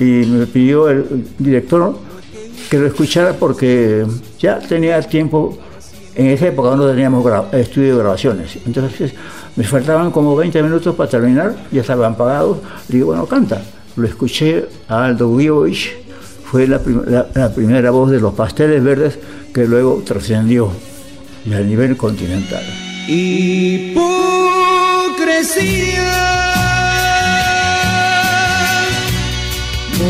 y 0.00 0.26
me 0.26 0.46
pidió 0.46 0.88
el 0.88 1.26
director 1.38 1.96
que 2.70 2.78
lo 2.78 2.86
escuchara 2.86 3.34
porque 3.34 4.06
ya 4.38 4.58
tenía 4.58 5.00
tiempo, 5.02 5.58
en 6.14 6.26
esa 6.28 6.48
época 6.48 6.74
no 6.74 6.88
teníamos 6.88 7.24
estudio 7.52 7.96
de 7.96 8.02
grabaciones, 8.02 8.58
entonces 8.66 9.12
me 9.56 9.64
faltaban 9.64 10.10
como 10.10 10.34
20 10.36 10.62
minutos 10.62 10.94
para 10.94 11.10
terminar, 11.10 11.54
ya 11.70 11.82
estaban 11.82 12.16
pagados, 12.16 12.58
le 12.88 12.96
digo, 12.96 13.08
bueno, 13.08 13.26
canta. 13.26 13.60
Lo 13.96 14.06
escuché 14.06 14.66
a 14.88 15.04
Aldo 15.04 15.36
Guiovich, 15.36 15.92
fue 16.44 16.66
la, 16.66 16.80
primera 17.54 17.90
voz 17.90 18.10
de 18.10 18.20
los 18.20 18.32
pasteles 18.34 18.82
verdes 18.82 19.18
que 19.52 19.66
luego 19.66 20.02
trascendió 20.04 20.70
a 21.46 21.58
nivel 21.60 21.96
continental. 21.96 22.62
Hipocresía 23.06 24.00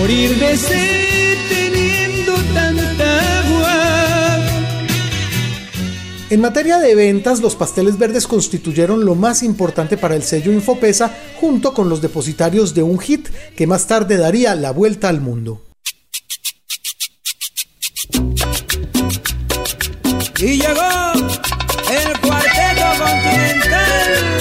morir 0.01 0.35
de 0.39 0.57
sed 0.57 1.39
teniendo 1.51 2.33
tanta 2.55 3.41
agua. 3.41 4.39
En 6.31 6.41
materia 6.41 6.79
de 6.79 6.95
ventas, 6.95 7.41
los 7.41 7.55
pasteles 7.55 7.99
verdes 7.99 8.27
constituyeron 8.27 9.05
lo 9.05 9.15
más 9.15 9.43
importante 9.43 9.99
para 9.99 10.17
el 10.17 10.23
sello 10.23 10.53
Infopesa, 10.53 11.15
junto 11.39 11.75
con 11.75 11.91
los 11.91 12.01
depositarios 12.01 12.73
de 12.73 12.83
un 12.83 12.99
hit 12.99 13.29
que 13.57 13.67
más 13.67 13.87
tarde 13.87 14.17
daría 14.17 14.55
la 14.55 14.71
vuelta 14.71 15.11
al 15.11 15.21
mundo. 15.21 15.61
Y 20.39 20.57
llegó 20.63 21.13
el 21.91 22.21
cuarteto 22.21 22.87
continental. 23.05 24.41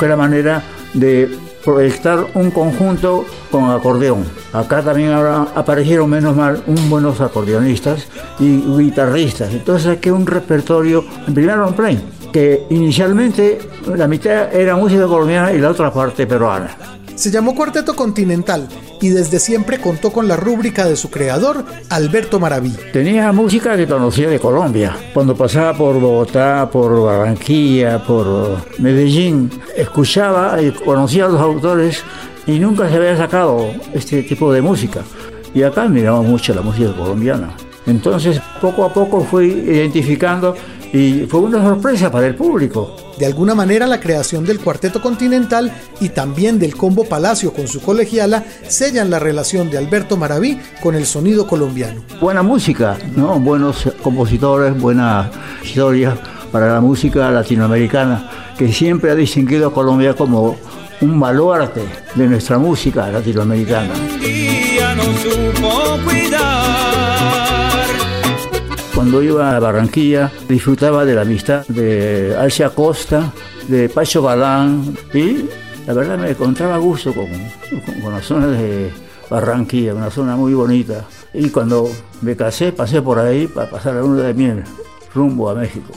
Busqué 0.00 0.08
la 0.08 0.16
manera 0.16 0.62
de 0.94 1.28
proyectar 1.62 2.28
un 2.32 2.50
conjunto 2.50 3.26
con 3.50 3.70
acordeón. 3.70 4.24
Acá 4.50 4.80
también 4.82 5.12
aparecieron, 5.12 6.08
menos 6.08 6.34
mal, 6.34 6.62
un 6.66 6.88
buenos 6.88 7.20
acordeonistas 7.20 8.08
y 8.38 8.62
guitarristas. 8.62 9.52
Entonces 9.52 9.84
saqué 9.84 10.10
un 10.10 10.26
repertorio 10.26 11.04
en 11.26 11.34
primer 11.34 11.58
on 11.58 11.74
play, 11.74 12.00
que 12.32 12.64
inicialmente 12.70 13.58
la 13.94 14.08
mitad 14.08 14.54
era 14.54 14.74
música 14.74 15.06
colombiana 15.06 15.52
y 15.52 15.58
la 15.58 15.68
otra 15.68 15.92
parte 15.92 16.26
peruana. 16.26 16.70
Se 17.20 17.30
llamó 17.30 17.54
Cuarteto 17.54 17.94
Continental 17.94 18.66
y 18.98 19.10
desde 19.10 19.40
siempre 19.40 19.78
contó 19.78 20.10
con 20.10 20.26
la 20.26 20.38
rúbrica 20.38 20.86
de 20.86 20.96
su 20.96 21.10
creador, 21.10 21.66
Alberto 21.90 22.40
Maraví. 22.40 22.74
Tenía 22.94 23.30
música 23.30 23.76
que 23.76 23.86
conocía 23.86 24.30
de 24.30 24.40
Colombia. 24.40 24.96
Cuando 25.12 25.36
pasaba 25.36 25.74
por 25.76 26.00
Bogotá, 26.00 26.70
por 26.72 27.04
Barranquilla, 27.04 28.02
por 28.02 28.64
Medellín, 28.78 29.50
escuchaba 29.76 30.62
y 30.62 30.70
conocía 30.70 31.26
a 31.26 31.28
los 31.28 31.42
autores 31.42 32.02
y 32.46 32.58
nunca 32.58 32.88
se 32.88 32.96
había 32.96 33.14
sacado 33.18 33.70
este 33.92 34.22
tipo 34.22 34.50
de 34.50 34.62
música. 34.62 35.02
y 35.52 35.62
acá 35.62 35.88
miramos 35.88 36.24
mucho 36.24 36.54
la 36.54 36.62
música 36.62 36.94
colombiana. 36.94 37.50
Entonces, 37.86 38.40
poco 38.62 38.82
a 38.86 38.94
poco 38.94 39.20
fui 39.22 39.46
identificando 39.46 40.56
y 40.92 41.26
fue 41.26 41.40
una 41.40 41.62
sorpresa 41.62 42.10
para 42.10 42.26
el 42.26 42.34
público. 42.34 42.96
De 43.18 43.26
alguna 43.26 43.54
manera 43.54 43.86
la 43.86 44.00
creación 44.00 44.44
del 44.44 44.60
Cuarteto 44.60 45.00
Continental 45.00 45.72
y 46.00 46.08
también 46.08 46.58
del 46.58 46.76
Combo 46.76 47.04
Palacio 47.04 47.52
con 47.52 47.68
su 47.68 47.80
colegiala 47.80 48.44
sellan 48.66 49.10
la 49.10 49.18
relación 49.18 49.70
de 49.70 49.78
Alberto 49.78 50.16
Maraví 50.16 50.58
con 50.82 50.94
el 50.94 51.06
sonido 51.06 51.46
colombiano. 51.46 52.02
Buena 52.20 52.42
música, 52.42 52.96
¿no? 53.14 53.38
buenos 53.38 53.88
compositores, 54.02 54.78
buena 54.80 55.30
historia 55.62 56.16
para 56.50 56.72
la 56.72 56.80
música 56.80 57.30
latinoamericana, 57.30 58.54
que 58.58 58.72
siempre 58.72 59.10
ha 59.10 59.14
distinguido 59.14 59.68
a 59.68 59.74
Colombia 59.74 60.14
como 60.14 60.56
un 61.00 61.20
baluarte 61.20 61.82
de 62.14 62.26
nuestra 62.26 62.58
música 62.58 63.10
latinoamericana. 63.10 63.94
Cuando 69.10 69.28
iba 69.28 69.56
a 69.56 69.58
Barranquilla 69.58 70.30
disfrutaba 70.48 71.04
de 71.04 71.16
la 71.16 71.22
amistad 71.22 71.66
de 71.66 72.36
Alcia 72.38 72.70
Costa, 72.70 73.32
de 73.66 73.88
Pacho 73.88 74.22
Galán 74.22 74.96
y 75.12 75.46
la 75.84 75.94
verdad 75.94 76.16
me 76.16 76.30
encontraba 76.30 76.78
gusto 76.78 77.12
con, 77.12 77.26
con, 78.00 78.12
la 78.12 78.22
zona 78.22 78.46
de 78.46 78.92
Barranquilla, 79.28 79.96
una 79.96 80.10
zona 80.12 80.36
muy 80.36 80.54
bonita. 80.54 81.06
Y 81.34 81.50
cuando 81.50 81.90
me 82.20 82.36
casé 82.36 82.70
pasé 82.70 83.02
por 83.02 83.18
ahí 83.18 83.48
para 83.48 83.68
pasar 83.68 83.94
la 83.96 84.02
luna 84.02 84.22
de 84.22 84.32
miel 84.32 84.62
rumbo 85.12 85.50
a 85.50 85.56
México. 85.56 85.92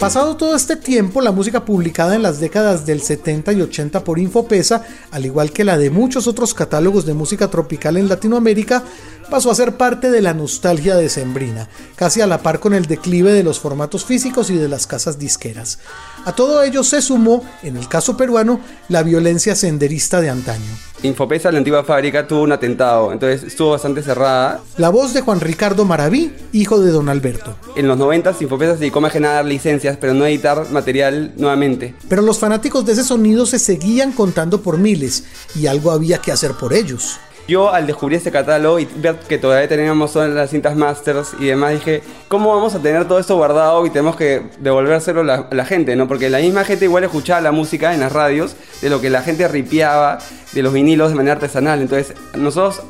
Pasado 0.00 0.34
todo 0.38 0.56
este 0.56 0.76
tiempo, 0.76 1.20
la 1.20 1.30
música 1.30 1.66
publicada 1.66 2.14
en 2.14 2.22
las 2.22 2.40
décadas 2.40 2.86
del 2.86 3.02
70 3.02 3.52
y 3.52 3.60
80 3.60 4.02
por 4.02 4.18
Infopesa, 4.18 4.82
al 5.10 5.26
igual 5.26 5.52
que 5.52 5.62
la 5.62 5.76
de 5.76 5.90
muchos 5.90 6.26
otros 6.26 6.54
catálogos 6.54 7.04
de 7.04 7.12
música 7.12 7.48
tropical 7.48 7.98
en 7.98 8.08
Latinoamérica, 8.08 8.82
pasó 9.30 9.50
a 9.50 9.54
ser 9.54 9.76
parte 9.76 10.10
de 10.10 10.20
la 10.20 10.34
nostalgia 10.34 10.96
decembrina, 10.96 11.68
casi 11.96 12.20
a 12.20 12.26
la 12.26 12.42
par 12.42 12.60
con 12.60 12.74
el 12.74 12.86
declive 12.86 13.32
de 13.32 13.42
los 13.42 13.60
formatos 13.60 14.04
físicos 14.04 14.50
y 14.50 14.56
de 14.56 14.68
las 14.68 14.86
casas 14.86 15.18
disqueras. 15.18 15.78
A 16.24 16.32
todo 16.34 16.62
ello 16.62 16.84
se 16.84 17.00
sumó, 17.00 17.44
en 17.62 17.76
el 17.76 17.88
caso 17.88 18.16
peruano, 18.16 18.60
la 18.88 19.02
violencia 19.02 19.54
senderista 19.54 20.20
de 20.20 20.28
antaño. 20.28 20.90
Infopesa, 21.02 21.50
la 21.50 21.58
antigua 21.58 21.82
fábrica, 21.82 22.26
tuvo 22.26 22.42
un 22.42 22.52
atentado, 22.52 23.10
entonces 23.12 23.42
estuvo 23.44 23.70
bastante 23.70 24.02
cerrada. 24.02 24.60
La 24.76 24.90
voz 24.90 25.14
de 25.14 25.22
Juan 25.22 25.40
Ricardo 25.40 25.86
Maraví, 25.86 26.34
hijo 26.52 26.78
de 26.80 26.90
don 26.90 27.08
Alberto. 27.08 27.56
En 27.74 27.88
los 27.88 27.96
90 27.96 28.36
Infopesa 28.40 28.74
se 28.74 28.80
dedicó 28.80 29.00
más 29.00 29.16
a 29.16 29.20
dar 29.20 29.46
licencias, 29.46 29.96
pero 29.98 30.12
no 30.12 30.24
a 30.24 30.28
editar 30.28 30.70
material 30.70 31.32
nuevamente. 31.36 31.94
Pero 32.08 32.20
los 32.20 32.38
fanáticos 32.38 32.84
de 32.84 32.92
ese 32.92 33.04
sonido 33.04 33.46
se 33.46 33.58
seguían 33.58 34.12
contando 34.12 34.60
por 34.60 34.76
miles, 34.76 35.24
y 35.54 35.68
algo 35.68 35.90
había 35.90 36.18
que 36.18 36.32
hacer 36.32 36.52
por 36.52 36.74
ellos. 36.74 37.18
Yo 37.48 37.72
al 37.72 37.86
descubrir 37.86 38.18
este 38.18 38.30
catálogo 38.30 38.78
y 38.78 38.88
ver 38.96 39.16
que 39.28 39.38
todavía 39.38 39.68
teníamos 39.68 40.12
todas 40.12 40.30
las 40.30 40.50
cintas 40.50 40.76
masters 40.76 41.34
y 41.38 41.46
demás, 41.46 41.72
dije, 41.72 42.02
¿cómo 42.28 42.54
vamos 42.54 42.74
a 42.74 42.78
tener 42.80 43.06
todo 43.08 43.18
esto 43.18 43.36
guardado 43.36 43.84
y 43.86 43.90
tenemos 43.90 44.16
que 44.16 44.42
devolvérselo 44.58 45.20
a 45.20 45.48
la, 45.50 45.64
gente? 45.64 45.96
¿no? 45.96 46.06
Porque 46.06 46.30
la 46.30 46.38
misma 46.38 46.64
gente 46.64 46.84
igual 46.84 47.04
escuchaba 47.04 47.40
la 47.40 47.52
música 47.52 47.92
en 47.92 48.00
las 48.00 48.12
radios 48.12 48.54
de 48.80 48.90
lo 48.90 49.00
que 49.00 49.10
la 49.10 49.22
gente 49.22 49.48
ripiaba 49.48 50.18
de 50.52 50.62
los 50.62 50.72
vinilos 50.72 51.10
de 51.10 51.16
manera 51.16 51.34
artesanal. 51.34 51.80
Entonces 51.80 52.14
nosotros 52.36 52.82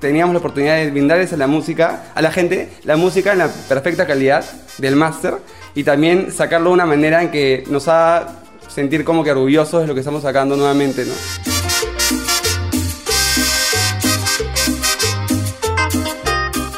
teníamos 0.00 0.32
la 0.32 0.38
oportunidad 0.38 0.76
de 0.76 0.90
brindarles 0.90 1.32
a 1.32 1.36
la 1.36 1.46
música, 1.46 2.04
a 2.14 2.22
la 2.22 2.30
gente, 2.30 2.70
la 2.84 2.96
música 2.96 3.32
en 3.32 3.38
la 3.38 3.48
perfecta 3.48 4.06
calidad 4.06 4.44
del 4.78 4.96
máster 4.96 5.34
y 5.74 5.84
también 5.84 6.32
sacarlo 6.32 6.70
de 6.70 6.74
una 6.74 6.86
manera 6.86 7.22
en 7.22 7.30
que 7.30 7.64
nos 7.68 7.88
haga 7.88 8.28
sentir 8.68 9.04
como 9.04 9.24
que 9.24 9.32
orgullosos 9.32 9.82
de 9.82 9.86
lo 9.86 9.94
que 9.94 10.00
estamos 10.00 10.22
sacando 10.22 10.56
nuevamente, 10.56 11.04
¿no? 11.04 11.47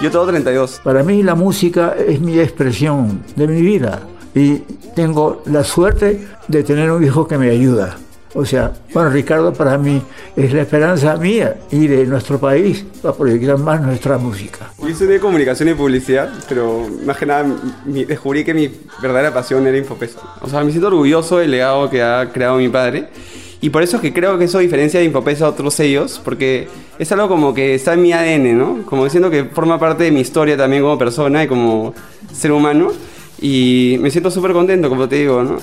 Yo 0.01 0.11
tengo 0.11 0.27
32. 0.27 0.81
Para 0.83 1.03
mí 1.03 1.23
la 1.23 1.35
música 1.35 1.95
es 1.95 2.21
mi 2.21 2.39
expresión 2.39 3.23
de 3.37 3.47
mi 3.47 3.61
vida 3.61 4.01
y 4.35 4.57
tengo 4.97 5.43
la 5.45 5.63
suerte 5.63 6.27
de 6.49 6.63
tener 6.63 6.91
un 6.91 7.05
hijo 7.05 7.29
que 7.29 7.37
me 7.37 7.51
ayuda. 7.51 7.99
O 8.33 8.47
sea, 8.47 8.73
Juan 8.95 9.13
Ricardo 9.13 9.53
para 9.53 9.77
mí 9.77 10.01
es 10.37 10.55
la 10.55 10.63
esperanza 10.63 11.17
mía 11.17 11.59
y 11.71 11.87
de 11.87 12.07
nuestro 12.07 12.39
país 12.39 12.83
para 13.03 13.15
proyectar 13.15 13.59
más 13.59 13.83
nuestra 13.83 14.17
música. 14.17 14.71
Yo 14.79 15.07
de 15.07 15.21
comunicación 15.21 15.69
y 15.69 15.75
publicidad, 15.75 16.33
pero 16.49 16.87
más 17.05 17.19
que 17.19 17.27
nada 17.27 17.45
descubrí 17.85 18.43
que 18.43 18.55
mi 18.55 18.73
verdadera 19.03 19.35
pasión 19.35 19.67
era 19.67 19.77
Infopesa. 19.77 20.21
O 20.41 20.49
sea, 20.49 20.65
me 20.65 20.71
siento 20.71 20.87
orgulloso 20.87 21.39
del 21.39 21.51
legado 21.51 21.91
que 21.91 22.03
ha 22.03 22.31
creado 22.33 22.57
mi 22.57 22.71
padre 22.71 23.09
y 23.61 23.70
por 23.70 23.83
eso 23.83 23.96
es 23.96 24.03
que 24.03 24.12
creo 24.12 24.38
que 24.38 24.44
eso 24.44 24.59
diferencia 24.59 25.01
de 25.01 25.07
Infopesa 25.07 25.46
a 25.46 25.51
otros 25.51 25.75
sellos, 25.75 26.20
porque 26.25 26.68
es 26.99 27.12
algo 27.12 27.29
como 27.29 27.53
que 27.53 27.75
está 27.75 27.92
en 27.92 28.03
mi 28.03 28.12
ADN, 28.12 28.57
¿no? 28.57 28.83
Como 28.87 29.05
diciendo 29.05 29.31
que 29.31 29.44
forma 29.44 29.79
parte 29.79 30.05
de 30.05 30.11
mi 30.11 30.20
historia 30.20 30.57
también 30.57 30.83
como 30.83 30.96
persona 30.96 31.44
y 31.44 31.46
como 31.46 31.94
ser 32.33 32.53
humano. 32.53 32.92
Y 33.40 33.96
me 34.01 34.11
siento 34.11 34.31
súper 34.31 34.53
contento, 34.53 34.88
como 34.88 35.09
te 35.09 35.16
digo, 35.16 35.42
¿no? 35.42 35.59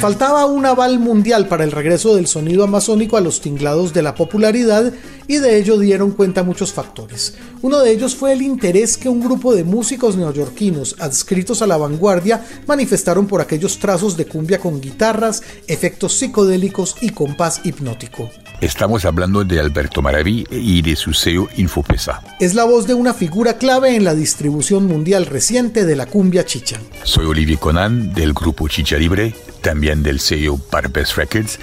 Faltaba 0.00 0.46
un 0.46 0.64
aval 0.64 0.98
mundial 0.98 1.46
para 1.46 1.62
el 1.62 1.72
regreso 1.72 2.16
del 2.16 2.26
sonido 2.26 2.64
amazónico 2.64 3.18
a 3.18 3.20
los 3.20 3.42
tinglados 3.42 3.92
de 3.92 4.00
la 4.00 4.14
popularidad 4.14 4.94
y 5.28 5.36
de 5.36 5.58
ello 5.58 5.78
dieron 5.78 6.12
cuenta 6.12 6.42
muchos 6.42 6.72
factores. 6.72 7.34
Uno 7.60 7.80
de 7.80 7.90
ellos 7.90 8.16
fue 8.16 8.32
el 8.32 8.40
interés 8.40 8.96
que 8.96 9.10
un 9.10 9.20
grupo 9.20 9.54
de 9.54 9.62
músicos 9.62 10.16
neoyorquinos 10.16 10.96
adscritos 10.98 11.60
a 11.60 11.66
la 11.66 11.76
vanguardia 11.76 12.42
manifestaron 12.66 13.26
por 13.26 13.42
aquellos 13.42 13.78
trazos 13.78 14.16
de 14.16 14.24
cumbia 14.24 14.58
con 14.58 14.80
guitarras, 14.80 15.42
efectos 15.66 16.14
psicodélicos 16.14 16.96
y 17.02 17.10
compás 17.10 17.60
hipnótico. 17.64 18.30
Estamos 18.60 19.06
hablando 19.06 19.42
de 19.42 19.58
Alberto 19.58 20.02
Maraví 20.02 20.46
y 20.50 20.82
de 20.82 20.94
su 20.94 21.14
sello 21.14 21.48
Infopesa. 21.56 22.22
Es 22.40 22.54
la 22.54 22.64
voz 22.64 22.86
de 22.86 22.92
una 22.92 23.14
figura 23.14 23.56
clave 23.56 23.96
en 23.96 24.04
la 24.04 24.14
distribución 24.14 24.84
mundial 24.84 25.24
reciente 25.24 25.86
de 25.86 25.96
la 25.96 26.04
cumbia 26.04 26.44
chicha. 26.44 26.78
Soy 27.02 27.24
Olivier 27.24 27.58
Conan 27.58 28.12
del 28.12 28.34
grupo 28.34 28.68
Chicha 28.68 28.98
Libre, 28.98 29.34
también 29.62 30.02
del 30.02 30.20
sello 30.20 30.58
Barbes 30.70 31.16
Records 31.16 31.58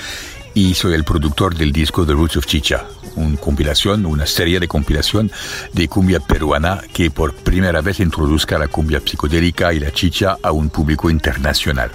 y 0.57 0.73
soy 0.73 0.95
el 0.95 1.03
productor 1.03 1.55
del 1.55 1.71
disco 1.71 2.03
The 2.03 2.13
Roots 2.13 2.37
of 2.37 2.47
Chicha, 2.47 2.87
una 3.15 3.37
compilación, 3.37 4.07
una 4.07 4.25
serie 4.25 4.59
de 4.59 4.67
compilación 4.67 5.31
de 5.71 5.87
cumbia 5.87 6.19
peruana 6.19 6.81
que 6.91 7.11
por 7.11 7.35
primera 7.35 7.81
vez 7.81 7.99
introduzca 7.99 8.57
la 8.57 8.67
cumbia 8.67 8.99
psicodélica 9.05 9.71
y 9.71 9.79
la 9.79 9.91
chicha 9.91 10.35
a 10.41 10.51
un 10.51 10.71
público 10.71 11.11
internacional. 11.11 11.91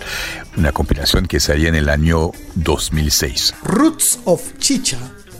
Una 0.56 0.70
compilación 0.70 1.26
que 1.26 1.40
salía 1.40 1.70
en 1.70 1.74
el 1.74 1.88
año 1.88 2.30
2006. 2.54 3.52
Roots 3.64 4.20
of 4.26 4.56
Chicha, 4.58 4.98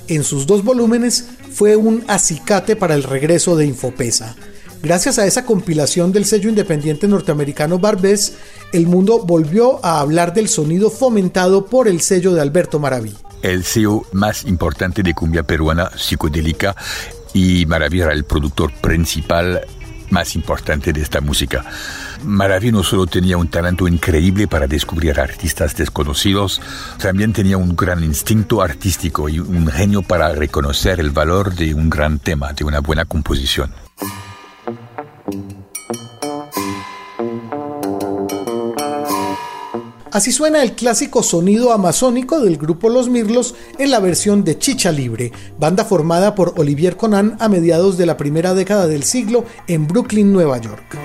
en 0.09 0.25
sus 0.25 0.45
dos 0.49 0.65
volúmenes, 0.65 1.29
fue 1.53 1.77
un 1.77 2.05
acicate 2.09 2.75
para 2.75 2.97
el 2.97 3.05
regreso 3.05 3.55
de 3.55 3.67
Infopesa. 3.67 4.35
Gracias 4.83 5.21
a 5.21 5.27
esa 5.27 5.45
compilación 5.45 6.11
del 6.11 6.25
sello 6.25 6.49
independiente 6.49 7.07
norteamericano 7.07 7.79
Barbés, 7.79 8.37
el 8.73 8.89
mundo 8.89 9.21
volvió 9.21 9.85
a 9.85 10.01
hablar 10.01 10.35
del 10.35 10.49
sonido 10.49 10.91
fomentado 10.91 11.67
por 11.67 11.87
el 11.87 12.01
sello 12.01 12.35
de 12.35 12.41
Alberto 12.41 12.81
Maraví. 12.81 13.15
El 13.43 13.63
sello 13.63 14.03
más 14.13 14.45
importante 14.45 15.05
de 15.05 15.15
cumbia 15.15 15.45
peruana 15.45 15.89
psicodélica 15.97 16.75
y 17.33 17.65
Maraví 17.67 18.01
era 18.01 18.13
el 18.13 18.25
productor 18.25 18.73
principal 18.73 19.61
más 20.11 20.35
importante 20.35 20.93
de 20.93 21.01
esta 21.01 21.21
música. 21.21 21.65
Maraví 22.25 22.73
no 22.73 22.83
solo 22.83 23.07
tenía 23.07 23.37
un 23.37 23.49
talento 23.49 23.87
increíble 23.87 24.49
para 24.49 24.67
descubrir 24.67 25.21
artistas 25.21 25.77
desconocidos, 25.77 26.61
también 26.99 27.33
tenía 27.33 27.57
un 27.57 27.77
gran 27.77 28.03
instinto 28.03 28.61
artístico 28.61 29.29
y 29.29 29.39
un 29.39 29.69
genio 29.69 30.03
para 30.03 30.33
reconocer 30.33 30.99
el 30.99 31.11
valor 31.11 31.55
de 31.55 31.73
un 31.73 31.89
gran 31.89 32.19
tema, 32.19 32.53
de 32.53 32.65
una 32.65 32.81
buena 32.81 33.05
composición. 33.05 33.73
Así 40.13 40.31
suena 40.31 40.63
el 40.63 40.73
clásico 40.73 41.23
sonido 41.23 41.73
amazónico 41.73 42.41
del 42.41 42.59
grupo 42.59 42.91
Los 42.91 43.09
Mirlos 43.09 43.55
en 43.79 43.91
la 43.91 43.99
versión 43.99 44.45
de 44.45 44.59
Chicha 44.59 44.93
Libre, 44.93 45.33
banda 45.59 45.87
formada 45.87 46.35
por 46.35 46.53
Olivier 46.59 46.99
Conan 46.99 47.39
a 47.41 47.49
mediados 47.49 47.97
de 47.97 48.05
la 48.05 48.19
primera 48.19 48.53
década 48.53 48.87
del 48.87 49.05
siglo 49.05 49.47
en 49.69 49.89
Brooklyn, 49.89 50.31
Nueva 50.31 50.59
York. 50.59 50.99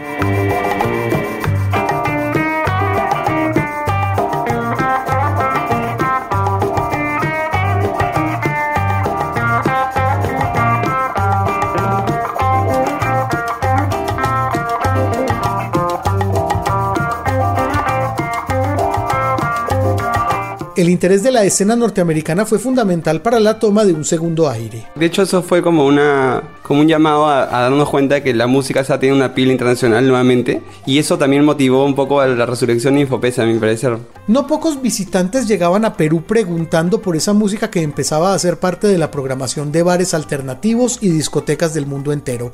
El 20.77 20.89
interés 20.89 21.23
de 21.23 21.31
la 21.31 21.43
escena 21.43 21.75
norteamericana 21.75 22.45
fue 22.45 22.59
fundamental 22.59 23.23
para 23.23 23.39
la 23.39 23.57
toma 23.57 23.83
de 23.83 23.93
un 23.93 24.05
segundo 24.05 24.47
aire. 24.47 24.85
De 24.93 25.07
hecho, 25.07 25.23
eso 25.23 25.41
fue 25.41 25.63
como, 25.63 25.87
una, 25.87 26.43
como 26.61 26.81
un 26.81 26.87
llamado 26.87 27.25
a, 27.25 27.45
a 27.45 27.61
darnos 27.63 27.89
cuenta 27.89 28.13
de 28.13 28.21
que 28.21 28.31
la 28.31 28.45
música 28.45 28.83
ya 28.83 28.99
tiene 28.99 29.15
una 29.15 29.33
pila 29.33 29.51
internacional 29.51 30.07
nuevamente. 30.07 30.61
Y 30.85 30.99
eso 30.99 31.17
también 31.17 31.43
motivó 31.43 31.83
un 31.83 31.95
poco 31.95 32.21
a 32.21 32.27
la 32.27 32.45
resurrección 32.45 32.93
de 32.93 33.01
Infopesa, 33.01 33.41
a 33.41 33.47
mi 33.47 33.57
parecer. 33.57 33.97
No 34.27 34.45
pocos 34.45 34.79
visitantes 34.79 35.47
llegaban 35.47 35.83
a 35.83 35.97
Perú 35.97 36.25
preguntando 36.27 37.01
por 37.01 37.15
esa 37.15 37.33
música 37.33 37.71
que 37.71 37.81
empezaba 37.81 38.35
a 38.35 38.39
ser 38.39 38.59
parte 38.59 38.85
de 38.85 38.99
la 38.99 39.09
programación 39.09 39.71
de 39.71 39.81
bares 39.81 40.13
alternativos 40.13 40.99
y 41.01 41.09
discotecas 41.09 41.73
del 41.73 41.87
mundo 41.87 42.13
entero. 42.13 42.53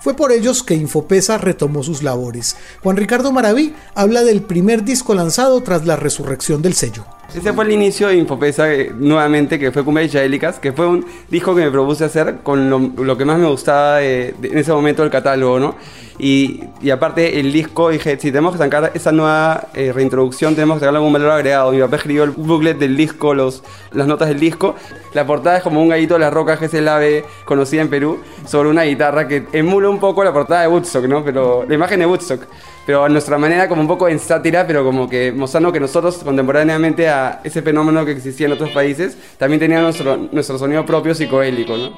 Fue 0.00 0.14
por 0.14 0.32
ellos 0.32 0.64
que 0.64 0.74
Infopesa 0.74 1.38
retomó 1.38 1.84
sus 1.84 2.02
labores. 2.02 2.56
Juan 2.82 2.96
Ricardo 2.96 3.30
Maraví 3.30 3.74
habla 3.94 4.24
del 4.24 4.42
primer 4.42 4.82
disco 4.82 5.14
lanzado 5.14 5.62
tras 5.62 5.86
la 5.86 5.94
resurrección 5.94 6.62
del 6.62 6.74
sello. 6.74 7.04
Ese 7.34 7.52
fue 7.52 7.64
el 7.64 7.70
inicio 7.72 8.08
de 8.08 8.16
Infopesa 8.16 8.72
eh, 8.72 8.92
nuevamente, 8.96 9.58
que 9.58 9.70
fue 9.70 9.84
Cumbia 9.84 10.04
Yaélicas, 10.04 10.58
que 10.58 10.72
fue 10.72 10.88
un 10.88 11.06
disco 11.30 11.54
que 11.54 11.62
me 11.64 11.70
propuse 11.70 12.04
hacer 12.04 12.38
con 12.42 12.68
lo, 12.68 12.78
lo 12.80 13.16
que 13.16 13.24
más 13.24 13.38
me 13.38 13.46
gustaba 13.46 13.98
de- 13.98 14.34
de- 14.40 14.48
en 14.48 14.58
ese 14.58 14.72
momento 14.72 15.02
del 15.02 15.12
catálogo, 15.12 15.60
¿no? 15.60 15.76
Y, 16.18 16.64
y 16.82 16.90
aparte 16.90 17.38
el 17.40 17.52
disco, 17.52 17.88
dije, 17.90 18.18
si 18.20 18.30
tenemos 18.32 18.52
que 18.52 18.58
sacar 18.58 18.90
esa 18.94 19.12
nueva 19.12 19.68
eh, 19.74 19.92
reintroducción, 19.92 20.54
tenemos 20.54 20.76
que 20.76 20.80
sacarle 20.80 20.98
algún 20.98 21.12
valor 21.12 21.30
agregado. 21.30 21.70
Mi 21.72 21.80
papá 21.80 21.96
escribió 21.96 22.24
el 22.24 22.30
booklet 22.32 22.78
del 22.78 22.96
disco, 22.96 23.32
los, 23.32 23.62
las 23.92 24.06
notas 24.06 24.28
del 24.28 24.38
disco. 24.40 24.74
La 25.14 25.24
portada 25.24 25.58
es 25.58 25.62
como 25.62 25.80
un 25.80 25.88
gallito 25.88 26.14
de 26.14 26.20
las 26.20 26.34
rocas, 26.34 26.58
que 26.58 26.66
es 26.66 26.74
el 26.74 26.88
ave 26.88 27.24
conocida 27.46 27.80
en 27.80 27.88
Perú, 27.88 28.18
sobre 28.44 28.68
una 28.68 28.82
guitarra 28.82 29.28
que 29.28 29.46
emula 29.52 29.88
un 29.88 29.98
poco 30.00 30.22
la 30.24 30.32
portada 30.32 30.62
de 30.62 30.68
Woodstock, 30.68 31.04
¿no? 31.06 31.24
Pero 31.24 31.64
la 31.66 31.74
imagen 31.74 32.00
de 32.00 32.06
Woodstock 32.06 32.42
pero 32.86 33.04
a 33.04 33.08
nuestra 33.08 33.38
manera 33.38 33.68
como 33.68 33.82
un 33.82 33.88
poco 33.88 34.08
en 34.08 34.18
sátira, 34.18 34.66
pero 34.66 34.84
como 34.84 35.08
que 35.08 35.32
mostrando 35.32 35.72
que 35.72 35.80
nosotros 35.80 36.18
contemporáneamente 36.18 37.08
a 37.08 37.40
ese 37.44 37.62
fenómeno 37.62 38.04
que 38.04 38.12
existía 38.12 38.46
en 38.46 38.52
otros 38.52 38.70
países, 38.70 39.16
también 39.38 39.60
teníamos 39.60 39.84
nuestro, 39.96 40.28
nuestro 40.32 40.58
sonido 40.58 40.84
propio 40.84 41.14
psicoélico, 41.14 41.76
¿no? 41.76 41.94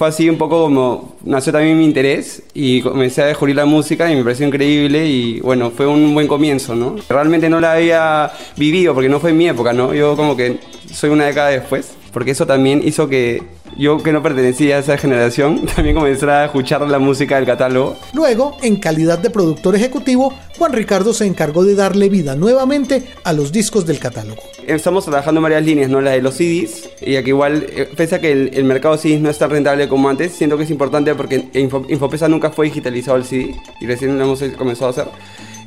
Fue 0.00 0.08
así 0.08 0.30
un 0.30 0.38
poco 0.38 0.62
como 0.62 1.16
nació 1.24 1.52
también 1.52 1.76
mi 1.76 1.84
interés 1.84 2.42
y 2.54 2.80
comencé 2.80 3.20
a 3.20 3.26
descubrir 3.26 3.54
la 3.54 3.66
música 3.66 4.10
y 4.10 4.16
me 4.16 4.22
pareció 4.22 4.46
increíble 4.46 5.06
y 5.06 5.40
bueno, 5.40 5.70
fue 5.70 5.86
un 5.86 6.14
buen 6.14 6.26
comienzo, 6.26 6.74
¿no? 6.74 6.96
Realmente 7.06 7.50
no 7.50 7.60
la 7.60 7.74
había 7.74 8.32
vivido 8.56 8.94
porque 8.94 9.10
no 9.10 9.20
fue 9.20 9.34
mi 9.34 9.46
época, 9.46 9.74
¿no? 9.74 9.92
Yo 9.92 10.16
como 10.16 10.34
que 10.38 10.58
soy 10.90 11.10
una 11.10 11.26
década 11.26 11.50
después, 11.50 11.98
porque 12.12 12.32
eso 12.32 12.46
también 12.46 12.82
hizo 12.84 13.08
que 13.08 13.42
yo 13.78 14.02
que 14.02 14.12
no 14.12 14.22
pertenecía 14.22 14.76
a 14.76 14.78
esa 14.80 14.98
generación 14.98 15.64
también 15.76 15.94
comenzara 15.94 16.42
a 16.42 16.44
escuchar 16.46 16.80
la 16.82 16.98
música 16.98 17.36
del 17.36 17.46
catálogo. 17.46 17.96
Luego, 18.12 18.56
en 18.62 18.76
calidad 18.76 19.18
de 19.18 19.30
productor 19.30 19.74
ejecutivo, 19.76 20.34
Juan 20.58 20.72
Ricardo 20.72 21.14
se 21.14 21.26
encargó 21.26 21.64
de 21.64 21.74
darle 21.74 22.08
vida 22.08 22.34
nuevamente 22.34 23.04
a 23.24 23.32
los 23.32 23.52
discos 23.52 23.86
del 23.86 23.98
catálogo. 23.98 24.42
Estamos 24.66 25.04
trabajando 25.04 25.38
en 25.38 25.42
varias 25.44 25.64
líneas, 25.64 25.88
¿no? 25.90 26.00
La 26.00 26.10
de 26.12 26.22
los 26.22 26.34
CDs, 26.34 26.90
y 27.00 27.16
aquí 27.16 27.30
igual, 27.30 27.66
eh, 27.70 27.88
pese 27.96 28.16
a 28.16 28.20
que 28.20 28.30
el, 28.32 28.50
el 28.54 28.64
mercado 28.64 28.96
CDs 28.96 29.20
no 29.20 29.30
es 29.30 29.38
tan 29.38 29.50
rentable 29.50 29.88
como 29.88 30.08
antes, 30.08 30.32
siento 30.32 30.56
que 30.56 30.64
es 30.64 30.70
importante 30.70 31.14
porque 31.14 31.48
Info- 31.54 31.86
Infopesa 31.88 32.28
nunca 32.28 32.50
fue 32.50 32.66
digitalizado 32.66 33.16
el 33.16 33.24
CD, 33.24 33.54
y 33.80 33.86
recién 33.86 34.18
lo 34.18 34.24
hemos 34.24 34.42
comenzado 34.58 34.88
a 34.88 34.90
hacer. 34.90 35.06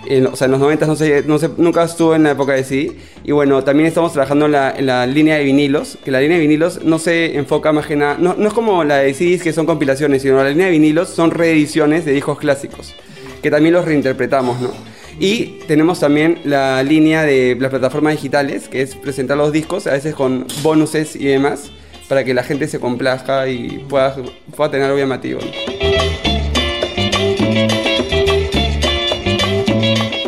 En- 0.06 0.28
o 0.28 0.36
sea, 0.36 0.46
en 0.46 0.52
los 0.52 0.60
90 0.60 0.86
no 0.86 0.96
sé, 0.96 1.24
no 1.26 1.40
sé, 1.40 1.50
nunca 1.58 1.84
estuvo 1.84 2.14
en 2.16 2.24
la 2.24 2.32
época 2.32 2.54
de 2.54 2.64
CD. 2.64 2.92
Y 3.24 3.32
bueno, 3.32 3.64
también 3.64 3.88
estamos 3.88 4.12
trabajando 4.14 4.46
en 4.48 4.52
la, 4.52 4.72
en 4.78 4.86
la 4.86 5.06
línea 5.08 5.38
de 5.38 5.44
vinilos, 5.44 5.98
que 6.04 6.12
la 6.12 6.20
línea 6.22 6.38
de 6.38 6.42
vinilos 6.42 6.84
no 6.84 7.00
se 7.00 7.38
enfoca 7.38 7.72
más 7.72 7.86
que 7.86 7.96
nada, 7.96 8.18
no, 8.20 8.36
no 8.38 8.48
es 8.48 8.54
como 8.54 8.84
la 8.84 8.98
de 8.98 9.14
CDs 9.14 9.42
que 9.44 9.54
son 9.54 9.66
compilaciones, 9.66 10.22
sino 10.22 10.36
la 10.44 10.50
línea 10.50 10.66
de 10.66 10.72
vinilos 10.74 11.10
son 11.10 11.32
reediciones 11.32 12.06
de 12.06 12.12
discos 12.14 12.38
clásicos, 12.40 12.94
que 13.42 13.50
también 13.50 13.74
los 13.74 13.86
reinterpretamos, 13.86 14.60
¿no? 14.62 14.72
Y 15.20 15.60
tenemos 15.68 16.00
también 16.00 16.40
la 16.44 16.82
línea 16.84 17.22
de 17.24 17.56
las 17.60 17.70
plataformas 17.70 18.14
digitales, 18.14 18.68
que 18.68 18.82
es 18.82 18.96
presentar 18.96 19.38
los 19.38 19.52
discos, 19.52 19.86
a 19.88 19.92
veces 19.92 20.16
con 20.16 20.48
bonuses 20.64 21.16
y 21.16 21.26
demás, 21.26 21.72
para 22.10 22.24
que 22.26 22.34
la 22.34 22.44
gente 22.44 22.68
se 22.68 22.80
complazca 22.80 23.48
y 23.48 23.86
pueda, 23.88 24.16
pueda 24.56 24.72
tener 24.72 24.88
algo 24.88 24.98
llamativo. 24.98 25.40
¿no? 25.40 26.33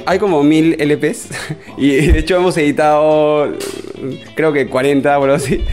Hay 0.06 0.20
como 0.20 0.44
mil 0.44 0.76
LPs 0.80 1.28
y 1.78 1.88
de 2.08 2.20
hecho 2.20 2.36
hemos 2.38 2.56
editado 2.58 3.52
creo 4.36 4.54
que 4.54 4.68
40 4.68 5.18
o 5.20 5.24
algo 5.24 5.36
así. 5.36 5.64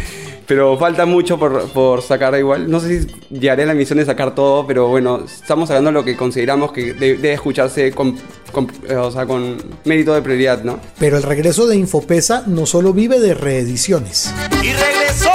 Pero 0.45 0.77
falta 0.77 1.07
mucho 1.07 1.38
por, 1.38 1.68
por 1.71 2.03
sacar 2.03 2.37
igual. 2.37 2.68
No 2.71 2.81
sé 2.81 3.03
si 3.03 3.09
llegaré 3.31 3.62
a 3.62 3.66
la 3.66 3.75
misión 3.75 3.99
de 4.01 4.05
sacar 4.05 4.35
todo, 4.35 4.66
pero 4.66 4.88
bueno, 4.88 5.25
estamos 5.25 5.68
sacando 5.68 5.92
lo 5.92 6.05
que 6.05 6.16
consideramos 6.16 6.73
que 6.73 6.92
de- 6.92 7.16
debe 7.16 7.33
escucharse 7.35 7.92
con, 7.92 8.18
con, 8.51 8.68
o 8.99 9.11
sea, 9.11 9.25
con 9.25 9.57
mérito 9.85 10.12
de 10.12 10.21
prioridad, 10.21 10.62
¿no? 10.64 10.79
Pero 10.99 11.16
el 11.16 11.23
regreso 11.23 11.66
de 11.68 11.77
Infopesa 11.77 12.42
no 12.49 12.66
solo 12.66 12.92
vive 12.92 13.21
de 13.21 13.35
reediciones. 13.35 14.35
Y 14.62 14.73
regresó 14.73 15.31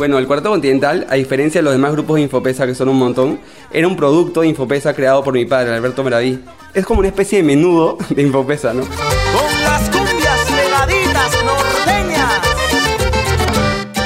Bueno, 0.00 0.16
el 0.16 0.26
Cuarteto 0.26 0.48
Continental, 0.48 1.06
a 1.10 1.16
diferencia 1.16 1.58
de 1.58 1.62
los 1.62 1.74
demás 1.74 1.92
grupos 1.92 2.16
de 2.16 2.22
Infopesa, 2.22 2.66
que 2.66 2.74
son 2.74 2.88
un 2.88 2.96
montón, 2.96 3.38
era 3.70 3.86
un 3.86 3.96
producto 3.96 4.40
de 4.40 4.48
Infopesa 4.48 4.94
creado 4.94 5.22
por 5.22 5.34
mi 5.34 5.44
padre, 5.44 5.74
Alberto 5.74 6.02
Maraví. 6.02 6.42
Es 6.72 6.86
como 6.86 7.00
una 7.00 7.08
especie 7.08 7.40
de 7.40 7.44
menudo 7.44 7.98
de 8.08 8.22
Infopesa, 8.22 8.72
¿no? 8.72 8.80
Con 8.80 9.62
las 9.62 9.90
cumbias 9.90 10.40
pegaditas 10.48 11.44
norteñas. 11.44 12.40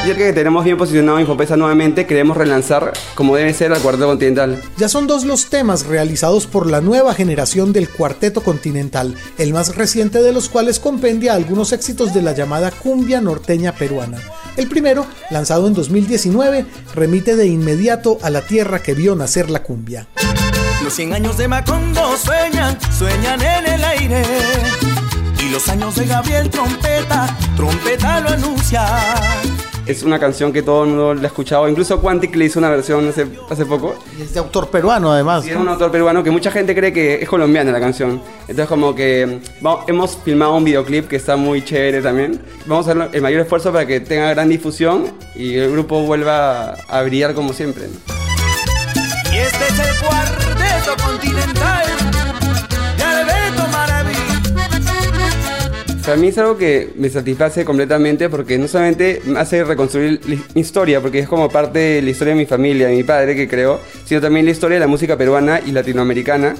Ya 0.04 0.16
que 0.16 0.32
tenemos 0.32 0.64
bien 0.64 0.76
posicionado 0.76 1.20
Infopesa 1.20 1.56
nuevamente, 1.56 2.06
queremos 2.06 2.36
relanzar 2.36 2.92
como 3.14 3.36
debe 3.36 3.54
ser 3.54 3.72
al 3.72 3.80
Cuarteto 3.80 4.08
Continental. 4.08 4.60
Ya 4.76 4.88
son 4.88 5.06
dos 5.06 5.24
los 5.24 5.46
temas 5.46 5.86
realizados 5.86 6.48
por 6.48 6.68
la 6.68 6.80
nueva 6.80 7.14
generación 7.14 7.72
del 7.72 7.88
Cuarteto 7.88 8.40
Continental, 8.40 9.14
el 9.38 9.52
más 9.52 9.76
reciente 9.76 10.24
de 10.24 10.32
los 10.32 10.48
cuales 10.48 10.80
compendia 10.80 11.34
algunos 11.34 11.72
éxitos 11.72 12.12
de 12.12 12.22
la 12.22 12.32
llamada 12.32 12.72
cumbia 12.72 13.20
norteña 13.20 13.70
peruana. 13.70 14.18
El 14.56 14.68
primero, 14.68 15.06
lanzado 15.30 15.66
en 15.66 15.74
2019, 15.74 16.66
remite 16.94 17.36
de 17.36 17.46
inmediato 17.46 18.18
a 18.22 18.30
la 18.30 18.42
tierra 18.42 18.80
que 18.80 18.94
vio 18.94 19.14
nacer 19.16 19.50
la 19.50 19.62
cumbia. 19.62 20.06
Los 20.82 20.94
100 20.94 21.14
años 21.14 21.36
de 21.36 21.48
Macondo 21.48 22.16
sueñan, 22.16 22.78
sueñan 22.96 23.40
en 23.40 23.66
el 23.66 23.84
aire. 23.84 24.22
Y 25.40 25.50
los 25.50 25.68
años 25.68 25.96
de 25.96 26.06
Gabriel 26.06 26.50
Trompeta, 26.50 27.36
Trompeta 27.56 28.20
lo 28.20 28.28
anuncia. 28.30 28.84
Es 29.86 30.02
una 30.02 30.18
canción 30.18 30.50
que 30.52 30.62
todo 30.62 30.84
el 30.84 30.90
mundo 30.90 31.14
la 31.14 31.22
ha 31.22 31.26
escuchado, 31.26 31.68
incluso 31.68 32.00
Quantic 32.00 32.34
le 32.36 32.46
hizo 32.46 32.58
una 32.58 32.70
versión 32.70 33.06
hace, 33.06 33.26
hace 33.50 33.66
poco. 33.66 33.94
Y 34.18 34.22
es 34.22 34.32
de 34.32 34.40
autor 34.40 34.68
peruano 34.70 35.12
además. 35.12 35.46
Y 35.46 35.50
es 35.50 35.56
un 35.56 35.68
autor 35.68 35.90
peruano 35.90 36.22
que 36.24 36.30
mucha 36.30 36.50
gente 36.50 36.74
cree 36.74 36.90
que 36.92 37.16
es 37.22 37.28
colombiana 37.28 37.70
la 37.70 37.80
canción. 37.80 38.22
Entonces 38.42 38.66
como 38.66 38.94
que 38.94 39.40
vamos- 39.60 39.84
hemos 39.86 40.16
filmado 40.24 40.54
un 40.54 40.64
videoclip 40.64 41.06
que 41.08 41.16
está 41.16 41.36
muy 41.36 41.62
chévere 41.62 42.00
también. 42.00 42.40
Vamos 42.66 42.88
a 42.88 42.92
hacer 42.92 43.08
el 43.12 43.20
mayor 43.20 43.40
esfuerzo 43.42 43.72
para 43.72 43.86
que 43.86 44.00
tenga 44.00 44.30
gran 44.30 44.48
difusión 44.48 45.12
y 45.34 45.56
el 45.56 45.70
grupo 45.72 46.00
vuelva 46.02 46.70
a, 46.70 46.76
a 46.88 47.02
brillar 47.02 47.34
como 47.34 47.52
siempre. 47.52 47.84
¿no? 47.84 48.14
Y 49.34 49.36
este 49.36 49.64
es 49.68 49.78
el 49.80 49.96
cuarteto 50.06 51.04
continental 51.04 51.63
Para 56.04 56.18
mí 56.18 56.28
es 56.28 56.36
algo 56.36 56.58
que 56.58 56.90
me 56.96 57.08
satisface 57.08 57.64
completamente 57.64 58.28
porque 58.28 58.58
no 58.58 58.68
solamente 58.68 59.22
me 59.24 59.40
hace 59.40 59.64
reconstruir 59.64 60.20
mi 60.26 60.60
historia, 60.60 61.00
porque 61.00 61.20
es 61.20 61.26
como 61.26 61.48
parte 61.48 61.78
de 61.78 62.02
la 62.02 62.10
historia 62.10 62.34
de 62.34 62.40
mi 62.40 62.44
familia, 62.44 62.88
de 62.88 62.94
mi 62.94 63.04
padre 63.04 63.34
que 63.34 63.48
creó, 63.48 63.80
sino 64.04 64.20
también 64.20 64.44
la 64.44 64.52
historia 64.52 64.74
de 64.74 64.80
la 64.80 64.86
música 64.86 65.16
peruana 65.16 65.62
y 65.64 65.72
latinoamericana, 65.72 66.56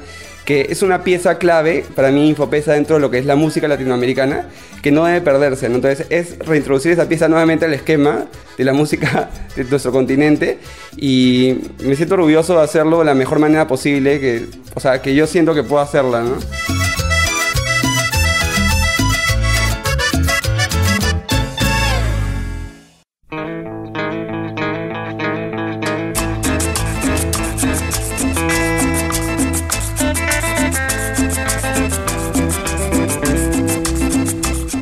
que 0.46 0.68
es 0.70 0.80
una 0.80 1.04
pieza 1.04 1.36
clave 1.36 1.84
para 1.94 2.10
mí 2.10 2.26
Infopesa 2.26 2.72
dentro 2.72 2.96
de 2.96 3.02
lo 3.02 3.10
que 3.10 3.18
es 3.18 3.26
la 3.26 3.36
música 3.36 3.68
latinoamericana, 3.68 4.48
que 4.82 4.90
no 4.90 5.04
debe 5.04 5.20
perderse. 5.20 5.68
¿no? 5.68 5.74
Entonces 5.74 6.06
es 6.08 6.38
reintroducir 6.38 6.92
esa 6.92 7.06
pieza 7.06 7.28
nuevamente 7.28 7.66
al 7.66 7.74
esquema 7.74 8.24
de 8.56 8.64
la 8.64 8.72
música 8.72 9.28
de 9.56 9.64
nuestro 9.64 9.92
continente 9.92 10.58
y 10.96 11.58
me 11.84 11.94
siento 11.96 12.14
orgulloso 12.14 12.56
de 12.56 12.64
hacerlo 12.64 13.00
de 13.00 13.04
la 13.04 13.14
mejor 13.14 13.40
manera 13.40 13.66
posible, 13.66 14.20
que, 14.20 14.46
o 14.74 14.80
sea, 14.80 15.02
que 15.02 15.14
yo 15.14 15.26
siento 15.26 15.54
que 15.54 15.62
puedo 15.62 15.82
hacerla. 15.82 16.22
¿no? 16.22 16.73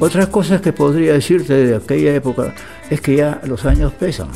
Otras 0.03 0.27
cosas 0.27 0.61
que 0.61 0.73
podría 0.73 1.13
decirte 1.13 1.55
de 1.55 1.77
aquella 1.77 2.13
época 2.13 2.53
es 2.91 3.01
que 3.01 3.15
ya 3.19 3.41
los 3.45 3.65
años 3.65 3.93
pesan. 3.93 4.27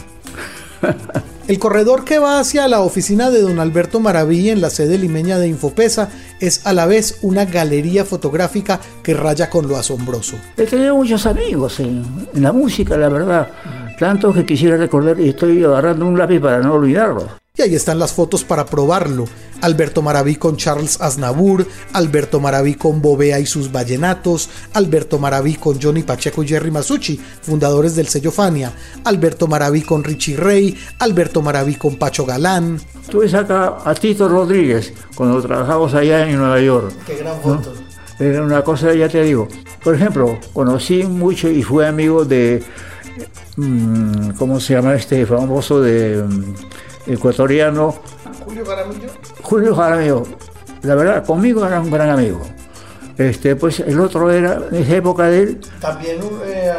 El 1.49 1.59
corredor 1.59 2.05
que 2.05 2.21
va 2.21 2.39
hacia 2.39 2.69
la 2.69 2.83
oficina 2.83 3.31
de 3.31 3.41
don 3.41 3.59
Alberto 3.59 3.99
Maraví 3.99 4.49
en 4.49 4.61
la 4.61 4.71
sede 4.71 4.97
limeña 4.97 5.41
de 5.41 5.49
Infopesa 5.49 6.09
es 6.39 6.65
a 6.69 6.73
la 6.73 6.87
vez 6.87 7.19
una 7.23 7.47
galería 7.47 8.05
fotográfica 8.05 8.79
que 9.03 9.15
raya 9.15 9.51
con 9.51 9.67
lo 9.67 9.77
asombroso. 9.77 10.37
He 10.57 10.67
tenido 10.67 10.95
muchos 10.95 11.27
amigos 11.27 11.81
en, 11.81 12.29
en 12.33 12.43
la 12.45 12.53
música, 12.53 12.97
la 12.97 13.09
verdad. 13.09 13.49
Tantos 13.99 14.37
que 14.37 14.47
quisiera 14.47 14.77
recordar 14.77 15.19
y 15.19 15.31
estoy 15.31 15.65
agarrando 15.65 16.07
un 16.07 16.17
lápiz 16.17 16.39
para 16.39 16.61
no 16.61 16.75
olvidarlo. 16.75 17.29
Y 17.57 17.63
ahí 17.63 17.75
están 17.75 17.99
las 17.99 18.13
fotos 18.13 18.45
para 18.45 18.67
probarlo. 18.67 19.25
Alberto 19.63 20.03
Maraví 20.03 20.37
con 20.37 20.57
Charles 20.57 21.01
Aznavour, 21.01 21.67
Alberto 21.93 22.41
Maraví 22.41 22.75
con 22.75 23.01
Bobea 23.01 23.41
y 23.41 23.47
sus 23.47 23.73
vallenatos, 23.73 24.49
Alberto 24.75 25.19
Maraví 25.19 25.55
con 25.55 25.81
Johnny 25.81 26.03
Pacheco 26.03 26.43
y 26.43 26.49
Jerry 26.49 26.71
Masucci, 26.71 27.21
fundadores 27.43 27.97
del 27.97 28.09
sello 28.09 28.31
Fania, 28.31 28.73
Alberto 29.05 29.47
Maraví 29.47 29.83
con 29.83 30.05
Richie 30.05 30.37
Ray, 30.37 30.77
Alberto 30.99 31.43
Maraví 31.43 31.75
con 31.77 31.97
Pacho 31.97 32.25
Galán. 32.27 32.81
Tuve 33.11 33.35
acá 33.37 33.79
a 33.85 33.95
Tito 33.95 34.29
Rodríguez 34.29 34.93
cuando 35.15 35.41
trabajamos 35.41 35.95
allá 35.95 36.29
en 36.29 36.37
Nueva 36.39 36.61
York. 36.61 36.93
Qué 37.07 37.17
gran 37.17 37.41
foto. 37.41 37.73
Era 38.19 38.43
una 38.43 38.63
cosa, 38.63 38.95
ya 38.95 39.09
te 39.09 39.23
digo. 39.23 39.47
Por 39.85 39.95
ejemplo, 39.95 40.39
conocí 40.53 41.03
mucho 41.05 41.49
y 41.49 41.63
fui 41.63 41.85
amigo 41.85 42.25
de. 42.25 42.63
mm, 43.57 44.31
¿Cómo 44.39 44.59
se 44.59 44.75
llama 44.75 44.95
este 44.95 45.27
famoso 45.27 45.81
de 45.83 46.23
mm, 46.23 46.55
ecuatoriano? 47.13 47.95
Julio 48.45 48.65
Jaramillo. 48.65 49.09
Julio 49.43 49.75
Jaramillo. 49.75 50.23
La 50.83 50.95
verdad, 50.95 51.25
conmigo 51.25 51.67
era 51.67 51.81
un 51.81 51.91
gran 51.91 52.11
amigo. 52.11 52.43
Este, 53.19 53.57
pues 53.57 53.81
el 53.81 53.99
otro 53.99 54.31
era, 54.31 54.61
en 54.71 54.77
esa 54.77 54.97
época 54.97 55.25
de 55.25 55.43
él, 55.43 55.61
También 55.81 56.19
eh, 56.45 56.73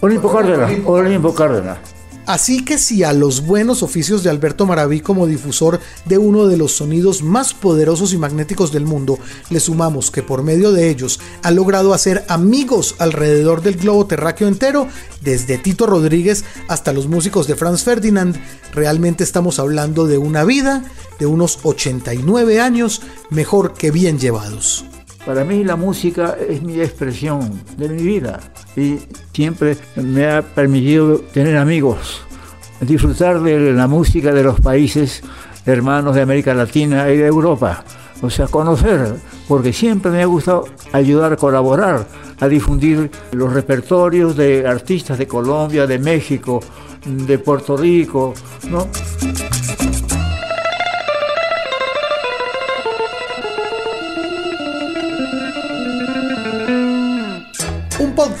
Olimpo 0.00 0.32
Cárdenas. 0.32 0.70
Olimpo 0.84 1.34
Cárdenas. 1.34 1.78
Así 2.26 2.64
que 2.64 2.78
si 2.78 3.02
a 3.02 3.12
los 3.12 3.44
buenos 3.44 3.82
oficios 3.82 4.22
de 4.22 4.30
Alberto 4.30 4.64
Maraví 4.64 5.00
como 5.00 5.26
difusor 5.26 5.80
de 6.04 6.18
uno 6.18 6.46
de 6.46 6.56
los 6.56 6.72
sonidos 6.72 7.22
más 7.22 7.52
poderosos 7.52 8.12
y 8.12 8.18
magnéticos 8.18 8.72
del 8.72 8.86
mundo, 8.86 9.18
le 9.50 9.58
sumamos 9.58 10.10
que 10.10 10.22
por 10.22 10.42
medio 10.42 10.72
de 10.72 10.88
ellos 10.88 11.18
ha 11.42 11.50
logrado 11.50 11.94
hacer 11.94 12.24
amigos 12.28 12.94
alrededor 12.98 13.62
del 13.62 13.76
globo 13.76 14.06
terráqueo 14.06 14.46
entero, 14.46 14.86
desde 15.20 15.58
Tito 15.58 15.86
Rodríguez 15.86 16.44
hasta 16.68 16.92
los 16.92 17.08
músicos 17.08 17.46
de 17.46 17.56
Franz 17.56 17.82
Ferdinand, 17.82 18.36
realmente 18.72 19.24
estamos 19.24 19.58
hablando 19.58 20.06
de 20.06 20.18
una 20.18 20.44
vida 20.44 20.84
de 21.18 21.26
unos 21.26 21.58
89 21.62 22.60
años 22.60 23.02
mejor 23.30 23.74
que 23.74 23.90
bien 23.90 24.18
llevados. 24.18 24.84
Para 25.24 25.44
mí 25.44 25.62
la 25.62 25.76
música 25.76 26.36
es 26.48 26.62
mi 26.62 26.80
expresión 26.80 27.62
de 27.76 27.88
mi 27.88 28.02
vida 28.02 28.40
y 28.76 28.98
siempre 29.32 29.76
me 29.94 30.26
ha 30.26 30.42
permitido 30.42 31.18
tener 31.18 31.56
amigos, 31.56 32.22
disfrutar 32.80 33.40
de 33.40 33.72
la 33.72 33.86
música 33.86 34.32
de 34.32 34.42
los 34.42 34.60
países 34.60 35.22
hermanos 35.64 36.16
de 36.16 36.22
América 36.22 36.54
Latina 36.54 37.08
y 37.10 37.18
de 37.18 37.26
Europa. 37.26 37.84
O 38.20 38.30
sea, 38.30 38.48
conocer, 38.48 39.14
porque 39.46 39.72
siempre 39.72 40.10
me 40.10 40.22
ha 40.22 40.26
gustado 40.26 40.64
ayudar, 40.92 41.36
colaborar 41.36 42.06
a 42.40 42.48
difundir 42.48 43.08
los 43.30 43.52
repertorios 43.52 44.36
de 44.36 44.66
artistas 44.66 45.18
de 45.18 45.28
Colombia, 45.28 45.86
de 45.86 46.00
México, 46.00 46.60
de 47.04 47.38
Puerto 47.38 47.76
Rico, 47.76 48.34
¿no? 48.70 48.88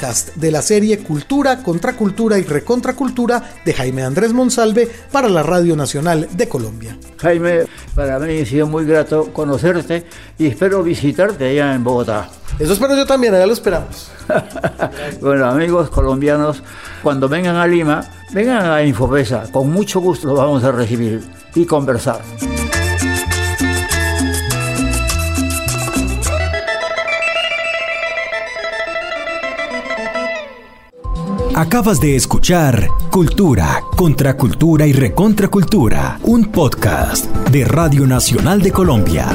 Podcast 0.02 0.34
de 0.34 0.50
la 0.50 0.62
serie 0.62 0.98
Cultura, 0.98 1.62
Contracultura 1.62 2.36
y 2.36 2.42
Recontracultura 2.42 3.40
de 3.64 3.72
Jaime 3.72 4.02
Andrés 4.02 4.32
Monsalve 4.32 4.88
para 5.12 5.28
la 5.28 5.44
Radio 5.44 5.76
Nacional 5.76 6.26
de 6.32 6.48
Colombia. 6.48 6.98
Jaime, 7.18 7.66
para 7.94 8.18
mí 8.18 8.40
ha 8.40 8.44
sido 8.44 8.66
muy 8.66 8.84
grato 8.84 9.32
conocerte 9.32 10.04
y 10.38 10.46
espero 10.46 10.82
visitarte 10.82 11.50
allá 11.50 11.72
en 11.76 11.84
Bogotá. 11.84 12.28
Eso 12.58 12.72
espero 12.72 12.96
yo 12.96 13.06
también, 13.06 13.32
allá 13.32 13.46
lo 13.46 13.52
esperamos. 13.52 14.10
Bueno, 15.20 15.46
amigos 15.46 15.88
colombianos, 15.90 16.64
cuando 17.02 17.28
vengan 17.28 17.54
a 17.54 17.66
Lima, 17.68 18.02
vengan 18.32 18.66
a 18.72 18.82
Infopesa, 18.82 19.44
con 19.52 19.70
mucho 19.70 20.00
gusto 20.00 20.26
los 20.28 20.36
vamos 20.36 20.64
a 20.64 20.72
recibir 20.72 21.22
y 21.54 21.64
conversar. 21.64 22.22
Acabas 31.54 32.00
de 32.00 32.16
escuchar 32.16 32.88
Cultura, 33.10 33.82
Contracultura 33.94 34.86
y 34.86 34.94
Recontracultura, 34.94 36.18
un 36.22 36.46
podcast 36.46 37.26
de 37.50 37.66
Radio 37.66 38.06
Nacional 38.06 38.62
de 38.62 38.72
Colombia. 38.72 39.28